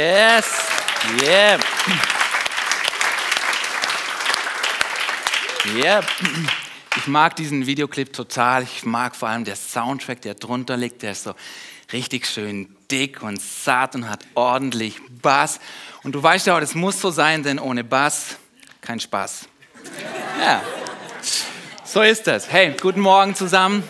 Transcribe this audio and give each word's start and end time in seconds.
Yes. 0.00 0.46
Yeah. 1.20 1.58
Yeah. 5.76 6.02
Ich 6.96 7.06
mag 7.06 7.36
diesen 7.36 7.66
Videoclip 7.66 8.10
total. 8.14 8.62
Ich 8.62 8.86
mag 8.86 9.14
vor 9.14 9.28
allem 9.28 9.44
der 9.44 9.56
Soundtrack, 9.56 10.22
der 10.22 10.36
drunter 10.36 10.78
liegt. 10.78 11.02
Der 11.02 11.12
ist 11.12 11.24
so 11.24 11.34
richtig 11.92 12.26
schön 12.26 12.74
dick 12.90 13.22
und 13.22 13.42
satt 13.42 13.94
und 13.94 14.08
hat 14.08 14.24
ordentlich 14.32 14.96
Bass. 15.20 15.60
Und 16.02 16.12
du 16.14 16.22
weißt 16.22 16.46
ja, 16.46 16.58
das 16.58 16.74
muss 16.74 16.98
so 16.98 17.10
sein, 17.10 17.42
denn 17.42 17.58
ohne 17.58 17.84
Bass 17.84 18.38
kein 18.80 19.00
Spaß. 19.00 19.48
Ja. 20.40 20.62
So 21.84 22.00
ist 22.00 22.26
das. 22.26 22.50
Hey, 22.50 22.74
guten 22.80 23.00
Morgen 23.00 23.34
zusammen. 23.34 23.82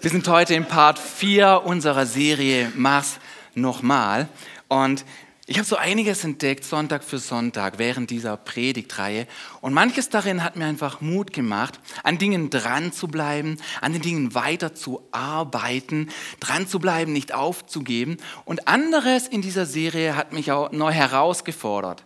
Wir 0.00 0.12
sind 0.12 0.28
heute 0.28 0.54
in 0.54 0.66
Part 0.66 1.00
4 1.00 1.62
unserer 1.64 2.06
Serie 2.06 2.70
Mach's 2.76 3.18
nochmal. 3.56 4.28
Und 4.68 5.04
ich 5.50 5.56
habe 5.56 5.66
so 5.66 5.76
einiges 5.76 6.24
entdeckt, 6.24 6.62
Sonntag 6.62 7.02
für 7.02 7.18
Sonntag, 7.18 7.78
während 7.78 8.10
dieser 8.10 8.36
Predigtreihe. 8.36 9.26
Und 9.62 9.72
manches 9.72 10.10
darin 10.10 10.44
hat 10.44 10.56
mir 10.56 10.66
einfach 10.66 11.00
Mut 11.00 11.32
gemacht, 11.32 11.80
an 12.02 12.18
Dingen 12.18 12.50
dran 12.50 12.92
zu 12.92 13.08
bleiben, 13.08 13.56
an 13.80 13.94
den 13.94 14.02
Dingen 14.02 14.34
weiter 14.34 14.74
zu 14.74 15.08
arbeiten, 15.10 16.10
dran 16.38 16.68
zu 16.68 16.78
bleiben, 16.80 17.14
nicht 17.14 17.32
aufzugeben. 17.32 18.18
Und 18.44 18.68
anderes 18.68 19.26
in 19.26 19.40
dieser 19.40 19.64
Serie 19.64 20.16
hat 20.16 20.34
mich 20.34 20.52
auch 20.52 20.70
neu 20.70 20.92
herausgefordert, 20.92 22.04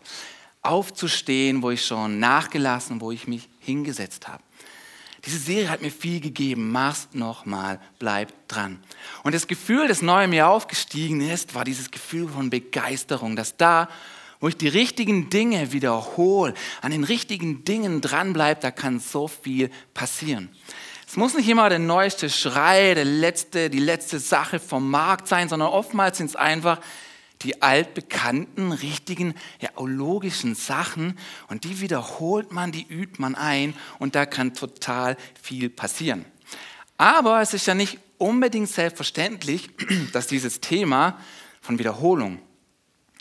aufzustehen, 0.62 1.64
wo 1.64 1.72
ich 1.72 1.84
schon 1.84 2.20
nachgelassen, 2.20 3.00
wo 3.00 3.10
ich 3.10 3.26
mich 3.26 3.48
hingesetzt 3.58 4.28
habe. 4.28 4.44
Diese 5.24 5.38
Serie 5.38 5.70
hat 5.70 5.82
mir 5.82 5.90
viel 5.90 6.20
gegeben. 6.20 6.72
Mach's 6.72 7.08
nochmal, 7.12 7.80
bleib 7.98 8.32
dran. 8.48 8.82
Und 9.22 9.34
das 9.34 9.46
Gefühl, 9.46 9.86
das 9.86 10.02
neu 10.02 10.24
in 10.24 10.30
mir 10.30 10.48
aufgestiegen 10.48 11.20
ist, 11.20 11.54
war 11.54 11.64
dieses 11.64 11.90
Gefühl 11.90 12.28
von 12.28 12.50
Begeisterung, 12.50 13.36
dass 13.36 13.56
da, 13.56 13.88
wo 14.40 14.48
ich 14.48 14.56
die 14.56 14.68
richtigen 14.68 15.30
Dinge 15.30 15.72
wiederhole, 15.72 16.54
an 16.80 16.90
den 16.90 17.04
richtigen 17.04 17.62
Dingen 17.64 18.00
dranbleibe, 18.00 18.60
da 18.60 18.72
kann 18.72 18.98
so 18.98 19.28
viel 19.28 19.70
passieren. 19.94 20.48
Es 21.06 21.16
muss 21.16 21.34
nicht 21.34 21.48
immer 21.48 21.68
der 21.68 21.78
neueste 21.78 22.28
Schrei, 22.28 22.94
der 22.94 23.04
letzte, 23.04 23.70
die 23.70 23.78
letzte 23.78 24.18
Sache 24.18 24.58
vom 24.58 24.90
Markt 24.90 25.28
sein, 25.28 25.48
sondern 25.48 25.68
oftmals 25.68 26.18
sind 26.18 26.30
es 26.30 26.36
einfach 26.36 26.80
die 27.42 27.62
altbekannten, 27.62 28.72
richtigen, 28.72 29.34
ja, 29.60 29.70
logischen 29.76 30.54
Sachen 30.54 31.18
und 31.48 31.64
die 31.64 31.80
wiederholt 31.80 32.52
man, 32.52 32.72
die 32.72 32.86
übt 32.88 33.20
man 33.20 33.34
ein 33.34 33.74
und 33.98 34.14
da 34.14 34.26
kann 34.26 34.54
total 34.54 35.16
viel 35.40 35.70
passieren. 35.70 36.24
Aber 36.96 37.40
es 37.40 37.54
ist 37.54 37.66
ja 37.66 37.74
nicht 37.74 37.98
unbedingt 38.18 38.68
selbstverständlich, 38.68 39.70
dass 40.12 40.26
dieses 40.26 40.60
Thema 40.60 41.18
von 41.60 41.78
Wiederholung 41.78 42.38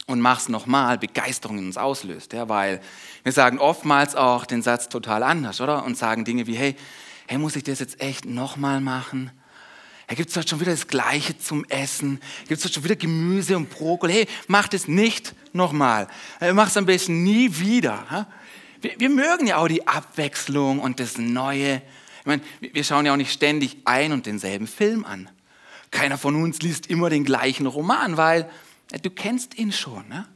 und 0.07 0.19
mach's 0.19 0.49
nochmal 0.49 0.97
Begeisterung 0.97 1.57
in 1.57 1.65
uns 1.65 1.77
auslöst, 1.77 2.33
ja, 2.33 2.49
weil 2.49 2.81
wir 3.23 3.31
sagen 3.31 3.59
oftmals 3.59 4.15
auch 4.15 4.45
den 4.45 4.61
Satz 4.61 4.89
total 4.89 5.23
anders, 5.23 5.61
oder? 5.61 5.83
Und 5.85 5.97
sagen 5.97 6.25
Dinge 6.25 6.47
wie, 6.47 6.55
hey, 6.55 6.75
hey, 7.27 7.37
muss 7.37 7.55
ich 7.55 7.63
das 7.63 7.79
jetzt 7.79 8.01
echt 8.01 8.25
nochmal 8.25 8.81
machen? 8.81 9.31
Hey, 10.11 10.17
gibt 10.17 10.31
es 10.31 10.35
heute 10.35 10.49
schon 10.49 10.59
wieder 10.59 10.71
das 10.71 10.87
Gleiche 10.87 11.37
zum 11.37 11.63
Essen? 11.69 12.19
Gibt 12.49 12.59
es 12.59 12.65
heute 12.65 12.73
schon 12.73 12.83
wieder 12.83 12.97
Gemüse 12.97 13.55
und 13.55 13.69
Brokkoli? 13.69 14.11
Hey, 14.11 14.27
mach 14.47 14.67
das 14.67 14.89
nicht 14.89 15.33
nochmal. 15.53 16.09
Mach 16.51 16.67
es 16.67 16.75
am 16.75 16.85
besten 16.85 17.23
nie 17.23 17.57
wieder. 17.59 18.27
Wir, 18.81 18.99
wir, 18.99 19.09
mögen 19.09 19.47
ja 19.47 19.55
auch 19.55 19.69
die 19.69 19.87
Abwechslung 19.87 20.79
und 20.79 20.99
das 20.99 21.17
Neue. 21.17 21.81
Ich 22.19 22.25
meine, 22.25 22.41
wir 22.59 22.83
schauen 22.83 23.05
ja 23.05 23.13
auch 23.13 23.17
nicht 23.17 23.31
ständig 23.31 23.77
ein 23.85 24.11
und 24.11 24.25
denselben 24.25 24.67
Film 24.67 25.05
an. 25.05 25.29
Keiner 25.91 26.17
von 26.17 26.35
uns 26.35 26.61
liest 26.61 26.87
immer 26.87 27.09
den 27.09 27.23
gleichen 27.23 27.65
Roman, 27.65 28.17
weil 28.17 28.49
du 29.01 29.09
kennst 29.11 29.57
ihn 29.57 29.71
schon. 29.71 30.09
Ne? 30.09 30.27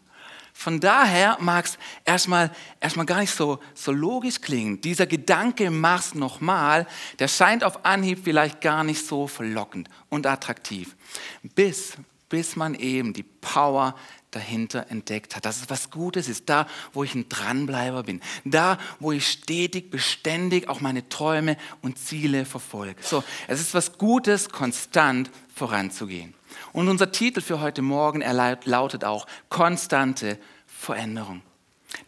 Von 0.58 0.80
daher 0.80 1.38
mag 1.42 1.66
es 1.66 1.78
erstmal, 2.06 2.50
erstmal 2.80 3.06
gar 3.06 3.20
nicht 3.20 3.36
so, 3.36 3.60
so 3.74 3.92
logisch 3.92 4.40
klingen. 4.40 4.80
Dieser 4.80 5.06
Gedanke, 5.06 5.70
mach's 5.70 6.16
nochmal, 6.16 6.88
der 7.20 7.28
scheint 7.28 7.66
auf 7.66 7.84
Anhieb 7.86 8.22
vielleicht 8.24 8.62
gar 8.62 8.86
nicht 8.86 9.06
so 9.06 9.28
verlockend 9.28 9.90
und 10.08 10.26
attraktiv. 10.26 10.96
Bis, 11.44 11.98
bis 12.30 12.56
man 12.56 12.74
eben 12.74 13.12
die 13.12 13.24
Power 13.24 13.96
dahinter 14.32 14.88
entdeckt 14.90 15.36
hat, 15.36 15.46
dass 15.46 15.62
es 15.62 15.70
was 15.70 15.92
Gutes 15.92 16.30
ist, 16.30 16.50
da, 16.50 16.68
wo 16.94 17.04
ich 17.04 17.14
ein 17.16 17.28
Dranbleiber 17.28 18.04
bin, 18.04 18.22
da, 18.46 18.78
wo 19.00 19.12
ich 19.12 19.28
stetig, 19.28 19.92
beständig 19.92 20.70
auch 20.70 20.80
meine 20.80 21.08
Träume 21.10 21.58
und 21.82 22.00
Ziele 22.00 22.46
verfolge. 22.46 23.02
So, 23.02 23.26
es 23.48 23.60
ist 23.60 23.74
was 23.74 23.98
Gutes, 23.98 24.50
konstant 24.50 25.30
voranzugehen. 25.54 26.34
Und 26.76 26.90
unser 26.90 27.10
Titel 27.10 27.40
für 27.40 27.62
heute 27.62 27.82
Morgen 27.82 28.22
lautet 28.66 29.06
auch 29.06 29.28
konstante 29.48 30.38
Veränderung. 30.68 31.42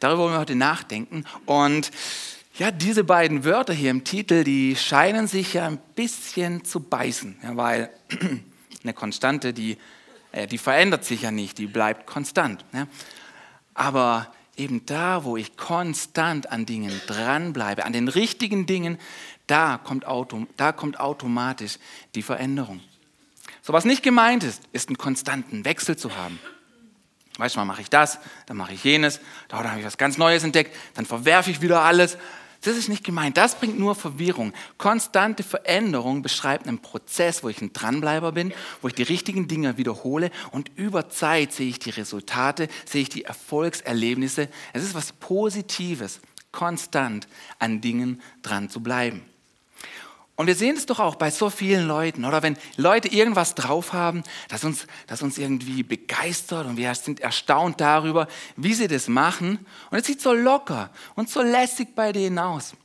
Darüber 0.02 0.24
wollen 0.24 0.34
wir 0.34 0.40
heute 0.40 0.56
nachdenken. 0.56 1.24
Und 1.46 1.90
ja, 2.58 2.72
diese 2.72 3.06
beiden 3.06 3.46
Wörter 3.46 3.72
hier 3.72 3.92
im 3.92 4.04
Titel, 4.04 4.44
die 4.44 4.76
scheinen 4.76 5.28
sich 5.28 5.54
ja 5.54 5.68
ein 5.68 5.80
bisschen 5.96 6.66
zu 6.66 6.82
beißen, 6.82 7.38
ja, 7.44 7.56
weil 7.56 7.90
eine 8.84 8.92
Konstante, 8.92 9.54
die, 9.54 9.78
äh, 10.34 10.48
die 10.48 10.58
verändert 10.58 11.06
sich 11.06 11.22
ja 11.22 11.32
nicht, 11.32 11.60
die 11.60 11.68
bleibt 11.68 12.06
konstant. 12.06 12.66
Ja. 12.74 12.88
Aber 13.74 14.34
eben 14.58 14.86
da, 14.86 15.24
wo 15.24 15.38
ich 15.38 15.56
konstant 15.56 16.52
an 16.52 16.66
Dingen 16.66 16.92
dranbleibe, 17.08 17.86
an 17.86 17.94
den 17.94 18.10
richtigen 18.10 18.66
Dingen, 18.66 18.98
da 19.46 19.80
kommt, 19.82 20.06
autom 20.06 20.46
da 20.58 20.74
kommt 20.74 21.00
automatisch 21.00 21.80
die 22.16 22.22
Veränderung. 22.22 22.82
So 23.68 23.74
was 23.74 23.84
nicht 23.84 24.02
gemeint 24.02 24.46
ist, 24.46 24.62
ist 24.72 24.88
einen 24.88 24.98
konstanten 24.98 25.66
Wechsel 25.66 25.98
zu 25.98 26.16
haben. 26.16 26.40
Weißt 27.38 27.56
du, 27.56 27.60
mal 27.60 27.66
mache 27.66 27.82
ich 27.82 27.90
das, 27.90 28.18
dann 28.46 28.56
mache 28.56 28.74
ich 28.74 28.86
jenes, 28.86 29.20
da 29.50 29.62
habe 29.62 29.82
ich 29.82 29.86
was 29.86 29.98
ganz 29.98 30.18
Neues 30.18 30.46
entdeckt, 30.46 30.74
dann 30.94 31.06
verwerfe 31.06 31.52
ich 31.52 31.62
wieder 31.62 31.82
alles. 31.82 32.18
Das 32.62 32.78
ist 32.78 32.88
nicht 32.88 33.04
gemeint. 33.04 33.36
Das 33.36 33.56
bringt 33.56 33.78
nur 33.78 33.94
Verwirrung. 33.94 34.54
Konstante 34.78 35.44
Veränderung 35.44 36.22
beschreibt 36.22 36.66
einen 36.66 36.80
Prozess, 36.80 37.44
wo 37.44 37.50
ich 37.50 37.62
ein 37.62 37.74
Dranbleiber 37.74 38.32
bin, 38.32 38.54
wo 38.82 38.88
ich 38.88 38.96
die 38.96 39.04
richtigen 39.04 39.50
Dinge 39.50 39.78
wiederhole 39.78 40.32
und 40.52 40.72
über 40.78 41.10
Zeit 41.10 41.52
sehe 41.52 41.68
ich 41.68 41.80
die 41.80 41.90
Resultate, 41.90 42.70
sehe 42.86 43.02
ich 43.02 43.10
die 43.10 43.26
Erfolgserlebnisse. 43.26 44.48
Es 44.72 44.82
ist 44.82 44.96
was 44.96 45.12
Positives, 45.12 46.22
konstant 46.54 47.28
an 47.60 47.82
Dingen 47.82 48.22
dran 48.44 48.70
zu 48.70 48.82
bleiben. 48.82 49.26
Und 50.38 50.46
wir 50.46 50.56
sehen 50.56 50.78
es 50.78 50.86
doch 50.86 51.00
auch 51.00 51.16
bei 51.16 51.32
so 51.32 51.50
vielen 51.50 51.88
Leuten, 51.88 52.24
oder 52.24 52.44
wenn 52.44 52.58
Leute 52.76 53.08
irgendwas 53.08 53.56
drauf 53.56 53.92
haben, 53.92 54.22
das 54.50 54.64
uns, 54.64 54.86
das 55.08 55.24
uns 55.24 55.40
irgendwie 55.40 55.82
begeistert 55.82 56.68
und 56.68 56.78
wir 56.78 56.94
sind 56.94 57.20
erstaunt 57.20 57.82
darüber, 57.82 58.28
wie 58.56 58.76
sie 58.76 58.88
das 58.88 59.08
machen. 59.08 59.66
Und 59.90 59.98
es 59.98 60.06
sieht 60.06 60.22
so 60.22 60.34
locker 60.34 60.92
und 61.16 61.28
so 61.28 61.42
lässig 61.42 61.96
bei 61.96 62.12
denen 62.12 62.38
aus. 62.38 62.76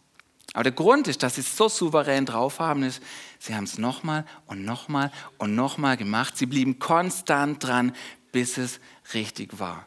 Aber 0.55 0.65
der 0.65 0.73
Grund 0.73 1.09
ist, 1.09 1.23
dass 1.23 1.35
sie 1.35 1.43
es 1.43 1.55
so 1.55 1.69
souverän 1.69 2.25
drauf 2.25 2.59
haben, 2.59 2.83
ist, 2.85 3.03
sie 3.39 3.55
haben 3.55 3.65
es 3.65 3.77
nochmal 3.77 4.25
und 4.47 4.65
nochmal 4.65 5.13
und 5.37 5.55
nochmal 5.55 5.99
gemacht. 5.99 6.39
Sie 6.39 6.47
blieben 6.47 6.79
konstant 6.79 7.63
dran, 7.63 7.95
bis 8.33 8.57
es 8.57 8.81
richtig 9.13 9.59
war. 9.59 9.87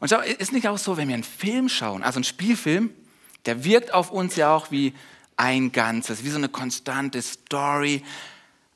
Und 0.00 0.08
schau, 0.08 0.20
ist 0.20 0.52
nicht 0.52 0.68
auch 0.68 0.78
so, 0.78 0.96
wenn 0.96 1.08
wir 1.08 1.14
einen 1.14 1.22
Film 1.22 1.68
schauen, 1.68 2.02
also 2.02 2.16
einen 2.16 2.24
Spielfilm, 2.24 2.94
der 3.44 3.62
wirkt 3.62 3.92
auf 3.92 4.10
uns 4.10 4.36
ja 4.36 4.54
auch 4.54 4.70
wie 4.70 4.94
ein 5.36 5.72
Ganzes, 5.72 6.24
wie 6.24 6.30
so 6.30 6.38
eine 6.38 6.48
konstante 6.48 7.20
Story. 7.22 8.02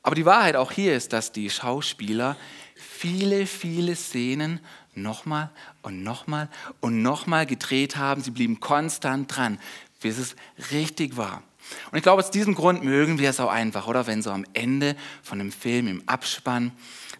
Aber 0.03 0.15
die 0.15 0.25
Wahrheit 0.25 0.55
auch 0.55 0.71
hier 0.71 0.95
ist, 0.95 1.13
dass 1.13 1.31
die 1.31 1.49
Schauspieler 1.49 2.37
viele, 2.75 3.45
viele 3.45 3.95
Szenen 3.95 4.59
nochmal 4.93 5.49
und 5.81 6.03
nochmal 6.03 6.49
und 6.79 7.01
nochmal 7.01 7.45
gedreht 7.45 7.97
haben. 7.97 8.21
Sie 8.21 8.31
blieben 8.31 8.59
konstant 8.59 9.35
dran, 9.35 9.59
bis 10.01 10.17
es 10.17 10.35
richtig 10.71 11.17
war. 11.17 11.43
Und 11.91 11.97
ich 11.97 12.03
glaube, 12.03 12.23
aus 12.23 12.31
diesem 12.31 12.55
Grund 12.55 12.83
mögen 12.83 13.19
wir 13.19 13.29
es 13.29 13.39
auch 13.39 13.51
einfach, 13.51 13.87
oder? 13.87 14.07
Wenn 14.07 14.21
so 14.21 14.31
am 14.31 14.45
Ende 14.53 14.95
von 15.21 15.39
einem 15.39 15.51
Film 15.51 15.87
im 15.87 16.03
Abspann 16.07 16.71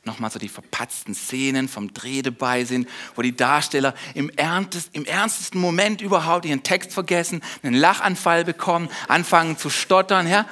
nochmal 0.07 0.31
so 0.31 0.39
die 0.39 0.49
verpatzten 0.49 1.13
Szenen 1.13 1.67
vom 1.67 1.93
Dreh 1.93 2.23
dabei 2.23 2.63
sind, 2.65 2.89
wo 3.15 3.21
die 3.21 3.35
Darsteller 3.35 3.93
im, 4.15 4.31
ernstest, 4.31 4.89
im 4.93 5.05
ernstesten 5.05 5.61
Moment 5.61 6.01
überhaupt 6.01 6.45
ihren 6.45 6.63
Text 6.63 6.91
vergessen, 6.91 7.43
einen 7.61 7.75
Lachanfall 7.75 8.43
bekommen, 8.43 8.89
anfangen 9.07 9.57
zu 9.57 9.69
stottern. 9.69 10.27
Ja? 10.27 10.47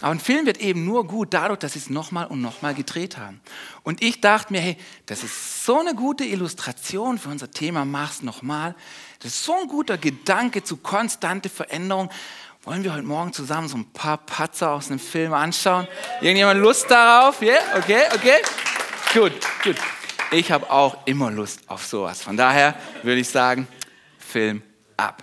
Aber 0.00 0.12
ein 0.12 0.20
Film 0.20 0.46
wird 0.46 0.58
eben 0.60 0.84
nur 0.84 1.06
gut 1.06 1.34
dadurch, 1.34 1.60
dass 1.60 1.74
sie 1.74 1.78
es 1.78 1.90
nochmal 1.90 2.26
und 2.26 2.40
nochmal 2.40 2.74
gedreht 2.74 3.18
haben. 3.18 3.40
Und 3.82 4.02
ich 4.02 4.20
dachte 4.20 4.52
mir, 4.52 4.60
hey, 4.60 4.76
das 5.06 5.22
ist 5.22 5.64
so 5.64 5.78
eine 5.78 5.94
gute 5.94 6.24
Illustration 6.24 7.18
für 7.18 7.28
unser 7.28 7.50
Thema, 7.50 7.84
mach's 7.84 8.22
nochmal. 8.22 8.74
Das 9.20 9.34
ist 9.34 9.44
so 9.44 9.54
ein 9.54 9.68
guter 9.68 9.98
Gedanke 9.98 10.64
zu 10.64 10.78
konstante 10.78 11.48
Veränderung. 11.48 12.10
Wollen 12.64 12.84
wir 12.84 12.94
heute 12.94 13.02
Morgen 13.02 13.32
zusammen 13.32 13.68
so 13.68 13.76
ein 13.76 13.92
paar 13.92 14.18
Patzer 14.18 14.70
aus 14.70 14.88
einem 14.88 15.00
Film 15.00 15.32
anschauen? 15.32 15.88
Irgendjemand 16.20 16.60
Lust 16.60 16.88
darauf? 16.88 17.42
Yeah? 17.42 17.58
Okay, 17.76 18.02
okay. 18.14 18.36
Gut, 19.12 19.32
gut. 19.62 19.76
Ich 20.30 20.50
habe 20.50 20.70
auch 20.70 21.06
immer 21.06 21.30
Lust 21.30 21.60
auf 21.66 21.84
sowas. 21.84 22.22
Von 22.22 22.34
daher 22.34 22.74
würde 23.02 23.20
ich 23.20 23.28
sagen, 23.28 23.68
Film 24.18 24.62
ab. 24.96 25.22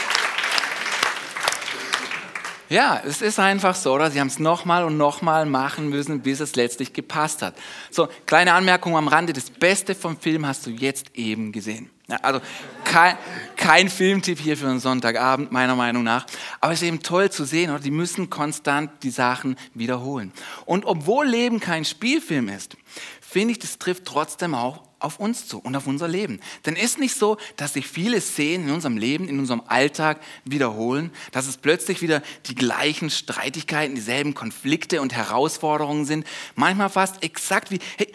Ja, 2.71 3.01
es 3.05 3.21
ist 3.21 3.37
einfach 3.37 3.75
so, 3.75 3.91
oder? 3.91 4.09
Sie 4.11 4.21
haben 4.21 4.27
es 4.27 4.39
nochmal 4.39 4.85
und 4.85 4.95
nochmal 4.95 5.45
machen 5.45 5.89
müssen, 5.89 6.21
bis 6.21 6.39
es 6.39 6.55
letztlich 6.55 6.93
gepasst 6.93 7.41
hat. 7.41 7.53
So, 7.89 8.07
kleine 8.25 8.53
Anmerkung 8.53 8.95
am 8.95 9.09
Rande, 9.09 9.33
das 9.33 9.49
Beste 9.49 9.93
vom 9.93 10.17
Film 10.17 10.47
hast 10.47 10.65
du 10.65 10.69
jetzt 10.69 11.07
eben 11.15 11.51
gesehen. 11.51 11.89
Ja, 12.07 12.15
also 12.21 12.39
kein, 12.85 13.17
kein 13.57 13.89
Filmtipp 13.89 14.39
hier 14.39 14.55
für 14.55 14.69
einen 14.69 14.79
Sonntagabend, 14.79 15.51
meiner 15.51 15.75
Meinung 15.75 16.03
nach. 16.03 16.25
Aber 16.61 16.71
es 16.71 16.81
ist 16.81 16.87
eben 16.87 17.03
toll 17.03 17.29
zu 17.29 17.43
sehen, 17.43 17.71
oder? 17.71 17.81
Die 17.81 17.91
müssen 17.91 18.29
konstant 18.29 19.03
die 19.03 19.09
Sachen 19.09 19.57
wiederholen. 19.73 20.31
Und 20.65 20.85
obwohl 20.85 21.27
Leben 21.27 21.59
kein 21.59 21.83
Spielfilm 21.83 22.47
ist, 22.47 22.77
finde 23.19 23.51
ich, 23.51 23.59
das 23.59 23.79
trifft 23.79 24.05
trotzdem 24.05 24.55
auch 24.55 24.83
auf 25.01 25.19
uns 25.19 25.47
zu 25.47 25.59
und 25.59 25.75
auf 25.75 25.87
unser 25.87 26.07
Leben. 26.07 26.39
Denn 26.65 26.75
ist 26.75 26.99
nicht 26.99 27.15
so, 27.15 27.37
dass 27.57 27.73
sich 27.73 27.87
viele 27.87 28.21
Szenen 28.21 28.67
in 28.67 28.73
unserem 28.73 28.97
Leben, 28.97 29.27
in 29.27 29.39
unserem 29.39 29.63
Alltag 29.67 30.21
wiederholen, 30.45 31.11
dass 31.31 31.47
es 31.47 31.57
plötzlich 31.57 32.01
wieder 32.01 32.21
die 32.45 32.55
gleichen 32.55 33.09
Streitigkeiten, 33.09 33.95
dieselben 33.95 34.33
Konflikte 34.33 35.01
und 35.01 35.13
Herausforderungen 35.13 36.05
sind, 36.05 36.25
manchmal 36.55 36.89
fast 36.89 37.23
exakt 37.23 37.71
wie, 37.71 37.79
hey, 37.97 38.11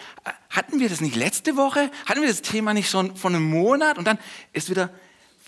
hatten 0.51 0.81
wir 0.81 0.89
das 0.89 1.01
nicht 1.01 1.17
letzte 1.17 1.57
Woche? 1.57 1.91
Hatten 2.07 2.23
wir 2.23 2.29
das 2.29 2.43
Thema 2.43 2.73
nicht 2.73 2.89
schon 2.89 3.17
vor 3.17 3.31
einem 3.31 3.49
Monat? 3.49 3.99
Und 3.99 4.07
dann 4.07 4.19
ist 4.53 4.71
wieder 4.71 4.91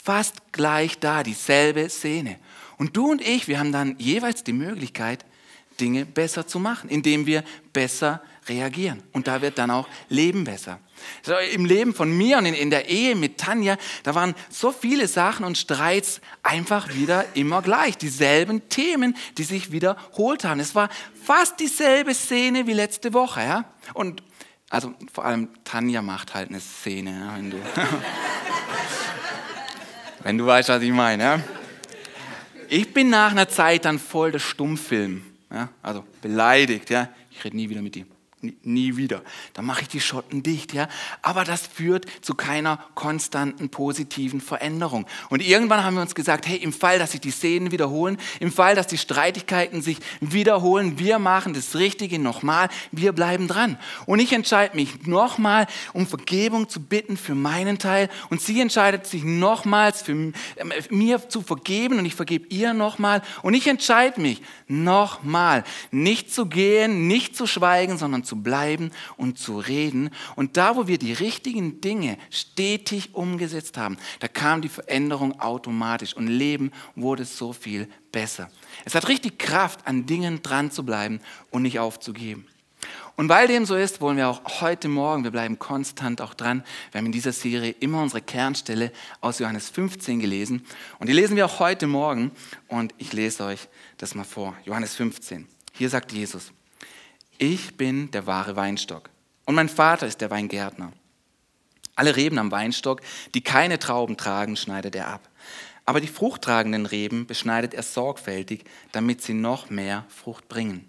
fast 0.05 0.53
gleich 0.53 0.99
da, 0.99 1.23
dieselbe 1.23 1.89
Szene. 1.89 2.39
Und 2.77 2.97
du 2.97 3.11
und 3.11 3.21
ich, 3.21 3.49
wir 3.49 3.59
haben 3.59 3.73
dann 3.73 3.97
jeweils 3.99 4.45
die 4.45 4.53
Möglichkeit, 4.53 5.25
Dinge 5.81 6.05
besser 6.05 6.47
zu 6.47 6.59
machen, 6.59 6.91
indem 6.91 7.27
wir 7.27 7.45
besser 7.73 8.23
reagieren. 8.49 9.03
Und 9.13 9.27
da 9.27 9.43
wird 9.43 9.59
dann 9.59 9.71
auch 9.71 9.89
Leben 10.09 10.45
besser. 10.45 10.81
So, 11.23 11.35
Im 11.37 11.65
Leben 11.65 11.95
von 11.95 12.17
mir 12.17 12.39
und 12.39 12.47
in, 12.47 12.55
in 12.55 12.71
der 12.71 12.89
Ehe 12.89 13.15
mit 13.15 13.39
Tanja, 13.39 13.77
da 14.03 14.15
waren 14.15 14.35
so 14.51 14.73
viele 14.73 15.09
Sachen 15.09 15.45
und 15.45 15.59
Streits 15.59 16.21
einfach 16.43 16.95
wieder 16.95 17.25
immer 17.35 17.63
gleich. 17.63 17.97
Dieselben 17.99 18.69
Themen, 18.69 19.17
die 19.37 19.45
sich 19.45 19.73
wiederholt 19.73 20.45
haben. 20.45 20.61
Es 20.61 20.75
war 20.75 20.89
fast 21.23 21.61
dieselbe 21.61 22.15
Szene 22.15 22.67
wie 22.67 22.73
letzte 22.73 23.13
Woche. 23.13 23.41
Ja? 23.41 23.65
Und 23.95 24.23
also 24.71 24.95
vor 25.13 25.25
allem 25.25 25.49
Tanja 25.65 26.03
macht 26.03 26.35
halt 26.35 26.51
eine 26.51 26.61
Szene, 26.61 27.11
ja, 27.11 27.37
wenn, 27.37 27.51
du, 27.51 27.57
wenn 30.23 30.39
du 30.39 30.47
weißt, 30.47 30.69
was 30.69 30.83
ich 30.83 30.93
meine. 30.93 31.23
Ja? 31.23 31.41
Ich 32.69 32.93
bin 32.93 33.09
nach 33.09 33.31
einer 33.31 33.49
Zeit 33.49 33.85
dann 33.85 33.99
voll 33.99 34.33
der 34.33 34.41
Stummfilm. 34.41 35.23
Ja? 35.51 35.71
Also 35.83 36.05
beleidigt. 36.21 36.91
Ja? 36.91 37.09
Ich 37.31 37.43
rede 37.45 37.57
nie 37.57 37.69
wieder 37.69 37.81
mit 37.81 37.95
dir 37.95 38.05
nie 38.41 38.97
wieder. 38.97 39.23
Dann 39.55 39.65
mache 39.65 39.83
ich 39.83 39.89
die 39.89 40.01
Schotten 40.01 40.43
dicht, 40.43 40.73
ja. 40.73 40.89
Aber 41.23 41.45
das 41.45 41.67
führt 41.67 42.07
zu 42.23 42.35
keiner 42.35 42.79
konstanten 42.95 43.69
positiven 43.69 44.41
Veränderung. 44.41 45.07
Und 45.31 45.43
irgendwann 45.43 45.85
haben 45.85 45.95
wir 45.95 46.03
uns 46.03 46.15
gesagt, 46.15 46.47
hey, 46.47 46.57
im 46.57 46.73
Fall, 46.73 46.99
dass 46.99 47.13
sich 47.13 47.21
die 47.21 47.31
Szenen 47.31 47.73
wiederholen, 47.73 48.19
im 48.41 48.53
Fall, 48.53 48.75
dass 48.75 48.87
die 48.87 48.99
Streitigkeiten 48.99 49.83
sich 49.83 49.99
wiederholen, 50.21 50.99
wir 50.99 51.19
machen 51.19 51.55
das 51.55 51.75
Richtige 51.75 52.19
nochmal, 52.19 52.69
wir 52.93 53.13
bleiben 53.13 53.49
dran. 53.49 53.79
Und 54.07 54.21
ich 54.21 54.33
entscheide 54.33 54.77
mich 54.77 55.07
nochmal, 55.07 55.67
um 55.93 56.07
Vergebung 56.07 56.69
zu 56.69 56.81
bitten 56.81 57.17
für 57.17 57.35
meinen 57.35 57.79
Teil. 57.79 58.09
Und 58.31 58.41
sie 58.41 58.61
entscheidet 58.61 59.07
sich 59.07 59.25
nochmals 59.25 60.03
für 60.03 60.13
äh, 60.13 60.33
mir 60.91 61.29
zu 61.29 61.43
vergeben 61.43 61.99
und 61.99 62.05
ich 62.05 62.15
vergebe 62.15 62.47
ihr 62.49 62.75
nochmal. 62.75 63.23
Und 63.43 63.55
ich 63.55 63.67
entscheide 63.67 64.21
mich 64.21 64.43
nochmal, 64.67 65.65
nicht 65.91 66.33
zu 66.33 66.47
gehen, 66.47 67.07
nicht 67.09 67.37
zu 67.37 67.47
schweigen, 67.47 67.99
sondern 67.99 68.25
zu 68.29 68.37
bleiben 68.43 68.93
und 69.17 69.39
zu 69.39 69.59
reden. 69.59 70.11
Und 70.37 70.57
da, 70.57 70.77
wo 70.77 70.87
wir 70.87 70.99
die 70.99 71.13
richtigen 71.13 71.81
Dinge 71.81 72.19
stetig 72.31 73.15
umgesetzt 73.15 73.79
haben, 73.79 73.97
da 74.21 74.29
kam 74.29 74.63
die 74.63 74.69
Veränderung 74.69 75.41
automatisch 75.41 76.15
und 76.15 76.29
Leben 76.29 76.71
wurde 76.95 77.25
so 77.25 77.53
viel 77.53 77.89
besser. 78.13 78.51
Es 78.85 78.95
hat 78.95 79.09
richtig 79.09 79.39
Kraft, 79.39 79.87
an 79.87 80.07
Dingen 80.07 80.43
dran 80.43 80.71
zu 80.71 80.85
bleiben 80.85 81.21
und 81.51 81.63
nicht 81.63 81.79
aufzugeben. 81.79 82.47
Und 83.17 83.29
weil 83.29 83.49
dem 83.49 83.67
so 83.67 83.75
ist, 83.75 84.01
wollen 84.01 84.17
wir 84.17 84.29
auch 84.29 84.61
heute 84.61 84.87
Morgen, 84.87 85.25
wir 85.25 85.33
bleiben 85.33 85.59
konstant 85.59 86.21
auch 86.21 86.35
dran, 86.35 86.63
wir 86.93 87.01
haben 87.01 87.07
in 87.07 87.13
dieser 87.13 87.33
Serie 87.33 87.75
immer 87.81 88.01
unsere 88.01 88.23
Kernstelle 88.23 88.93
aus 89.21 89.41
Johannes 89.41 89.69
15 89.71 90.21
gelesen 90.21 90.65
und 91.01 91.09
die 91.09 91.13
lesen 91.13 91.35
wir 91.35 91.47
auch 91.47 91.59
heute 91.59 91.89
Morgen 91.89 92.31
und 92.69 92.95
ich 92.99 93.13
lese 93.13 93.45
euch 93.45 93.69
das 93.97 94.15
mal 94.15 94.23
vor. 94.23 94.57
Johannes 94.65 94.95
15. 94.95 95.49
Hier 95.73 95.91
sagt 95.91 96.13
Jesus, 96.13 96.53
ich 97.39 97.77
bin 97.77 98.11
der 98.11 98.27
wahre 98.27 98.57
Weinstock 98.57 99.11
und 99.45 99.55
mein 99.55 99.69
Vater 99.69 100.07
ist 100.07 100.21
der 100.21 100.31
Weingärtner. 100.31 100.93
Alle 101.95 102.15
Reben 102.15 102.39
am 102.39 102.51
Weinstock, 102.53 103.01
die 103.35 103.41
keine 103.41 103.79
Trauben 103.79 104.17
tragen, 104.17 104.57
schneidet 104.57 104.95
er 104.95 105.09
ab. 105.09 105.29
Aber 105.85 106.01
die 106.01 106.07
fruchttragenden 106.07 106.87
Reben 106.87 107.27
beschneidet 107.27 107.75
er 107.75 107.83
sorgfältig, 107.83 108.65
damit 108.93 109.23
sie 109.23 109.35
noch 109.35 109.71
mehr 109.71 110.05
Frucht 110.09 110.49
bringen. 110.49 110.85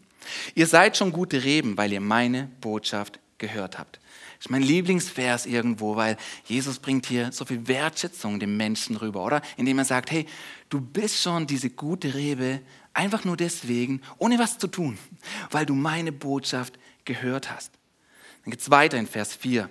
Ihr 0.56 0.68
seid 0.68 0.98
schon 0.98 1.12
gute 1.12 1.44
Reben, 1.44 1.78
weil 1.78 1.94
ihr 1.94 2.02
meine 2.02 2.50
Botschaft 2.62 3.20
gehört 3.38 3.80
habt. 3.80 4.00
Das 4.38 4.46
ist 4.46 4.52
mein 4.52 4.62
Lieblingsvers 4.62 5.46
irgendwo, 5.46 5.96
weil 5.96 6.16
Jesus 6.46 6.80
bringt 6.80 7.06
hier 7.06 7.32
so 7.32 7.46
viel 7.46 7.68
Wertschätzung 7.68 8.40
dem 8.40 8.56
Menschen 8.56 8.96
rüber, 8.96 9.26
oder? 9.26 9.42
Indem 9.58 9.80
er 9.80 9.86
sagt, 9.86 10.12
hey, 10.12 10.26
du 10.70 10.80
bist 10.80 11.22
schon 11.22 11.48
diese 11.48 11.70
gute 11.70 12.14
Rebe, 12.14 12.62
einfach 13.00 13.24
nur 13.24 13.38
deswegen, 13.38 14.02
ohne 14.18 14.40
was 14.40 14.58
zu 14.58 14.68
tun, 14.68 14.98
weil 15.52 15.66
du 15.66 15.74
meine 15.74 16.12
Botschaft 16.12 16.78
gehört 17.06 17.50
hast. 17.50 17.72
Dann 18.44 18.52
geht 18.52 18.60
es 18.60 18.70
weiter 18.70 18.98
in 18.98 19.08
Vers 19.08 19.34
4. 19.34 19.70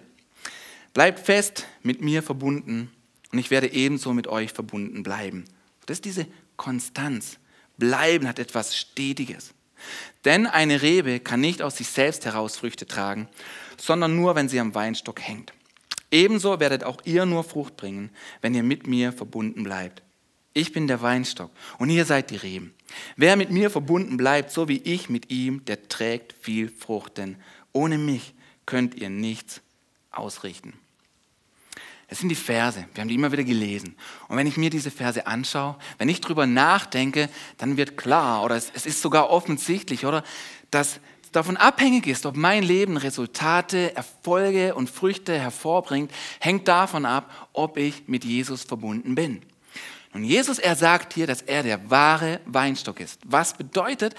Bleibt 0.95 1.21
fest 1.21 1.67
mit 1.83 2.01
mir 2.01 2.23
verbunden 2.23 2.91
und 3.31 3.39
ich 3.39 3.51
werde 3.51 3.71
ebenso 3.71 4.15
mit 4.15 4.29
euch 4.29 4.55
verbunden 4.55 5.03
bleiben. 5.03 5.45
Das 5.85 5.99
ist 5.99 6.07
diese 6.07 6.27
Konstanz. 6.57 7.39
Bleiben 7.77 8.27
hat 8.27 8.39
etwas 8.39 8.75
Stetiges. 8.75 9.53
Denn 10.25 10.47
eine 10.47 10.81
Rebe 10.81 11.21
kann 11.21 11.41
nicht 11.41 11.61
aus 11.61 11.77
sich 11.77 11.89
selbst 11.89 12.25
heraus 12.25 12.57
Früchte 12.57 12.87
tragen, 12.87 13.29
sondern 13.77 14.17
nur, 14.17 14.37
wenn 14.37 14.49
sie 14.49 14.59
am 14.59 14.75
Weinstock 14.75 15.21
hängt. 15.21 15.53
Ebenso 16.11 16.61
werdet 16.61 16.83
auch 16.83 17.03
ihr 17.05 17.27
nur 17.27 17.45
Frucht 17.45 17.77
bringen, 17.77 18.11
wenn 18.41 18.55
ihr 18.55 18.63
mit 18.63 18.87
mir 18.87 19.13
verbunden 19.13 19.65
bleibt. 19.65 20.03
Ich 20.59 20.73
bin 20.73 20.89
der 20.89 21.03
Weinstock 21.03 21.53
und 21.79 21.89
ihr 21.89 22.05
seid 22.05 22.31
die 22.31 22.37
Reben. 22.37 22.75
Wer 23.15 23.37
mit 23.37 23.53
mir 23.53 23.71
verbunden 23.71 24.17
bleibt, 24.17 24.51
so 24.51 24.67
wie 24.67 24.79
ich 24.79 25.09
mit 25.09 25.31
ihm, 25.31 25.65
der 25.67 25.89
trägt 25.89 26.33
viel 26.33 26.69
Frucht, 26.69 27.19
denn 27.19 27.37
ohne 27.73 27.97
mich 27.97 28.35
könnt 28.67 28.97
ihr 28.97 29.09
nichts 29.09 29.61
ausrichten. 30.11 30.73
Das 32.09 32.19
sind 32.19 32.29
die 32.29 32.35
Verse. 32.35 32.85
Wir 32.93 33.01
haben 33.01 33.09
die 33.09 33.15
immer 33.15 33.31
wieder 33.31 33.45
gelesen. 33.45 33.95
Und 34.27 34.37
wenn 34.37 34.49
ich 34.49 34.57
mir 34.57 34.69
diese 34.69 34.91
Verse 34.91 35.29
anschaue, 35.29 35.77
wenn 35.97 36.09
ich 36.09 36.21
drüber 36.21 36.45
nachdenke, 36.45 37.29
dann 37.59 37.77
wird 37.77 37.97
klar, 37.97 38.43
oder 38.43 38.57
es, 38.57 38.71
ist 38.71 39.01
sogar 39.01 39.31
offensichtlich, 39.31 40.07
oder, 40.07 40.25
dass 40.73 40.99
davon 41.31 41.57
abhängig 41.57 42.09
ist, 42.09 42.27
ob 42.27 42.37
mein 42.37 42.65
Leben 42.65 42.97
Resultate, 42.97 43.95
Erfolge 43.95 44.75
und 44.75 44.91
Früchte 44.91 45.39
hervorbringt, 45.39 46.11
hängt 46.41 46.67
davon 46.67 47.05
ab, 47.05 47.49
ob 47.53 47.77
ich 47.77 48.09
mit 48.09 48.25
Jesus 48.25 48.65
verbunden 48.65 49.15
bin. 49.15 49.43
Und 50.15 50.25
Jesus, 50.25 50.59
er 50.59 50.75
sagt 50.75 51.15
hier, 51.15 51.27
dass 51.27 51.43
er 51.43 51.63
der 51.63 51.91
wahre 51.91 52.41
Weinstock 52.47 53.01
ist. 53.01 53.21
Was 53.25 53.57
bedeutet, 53.57 54.15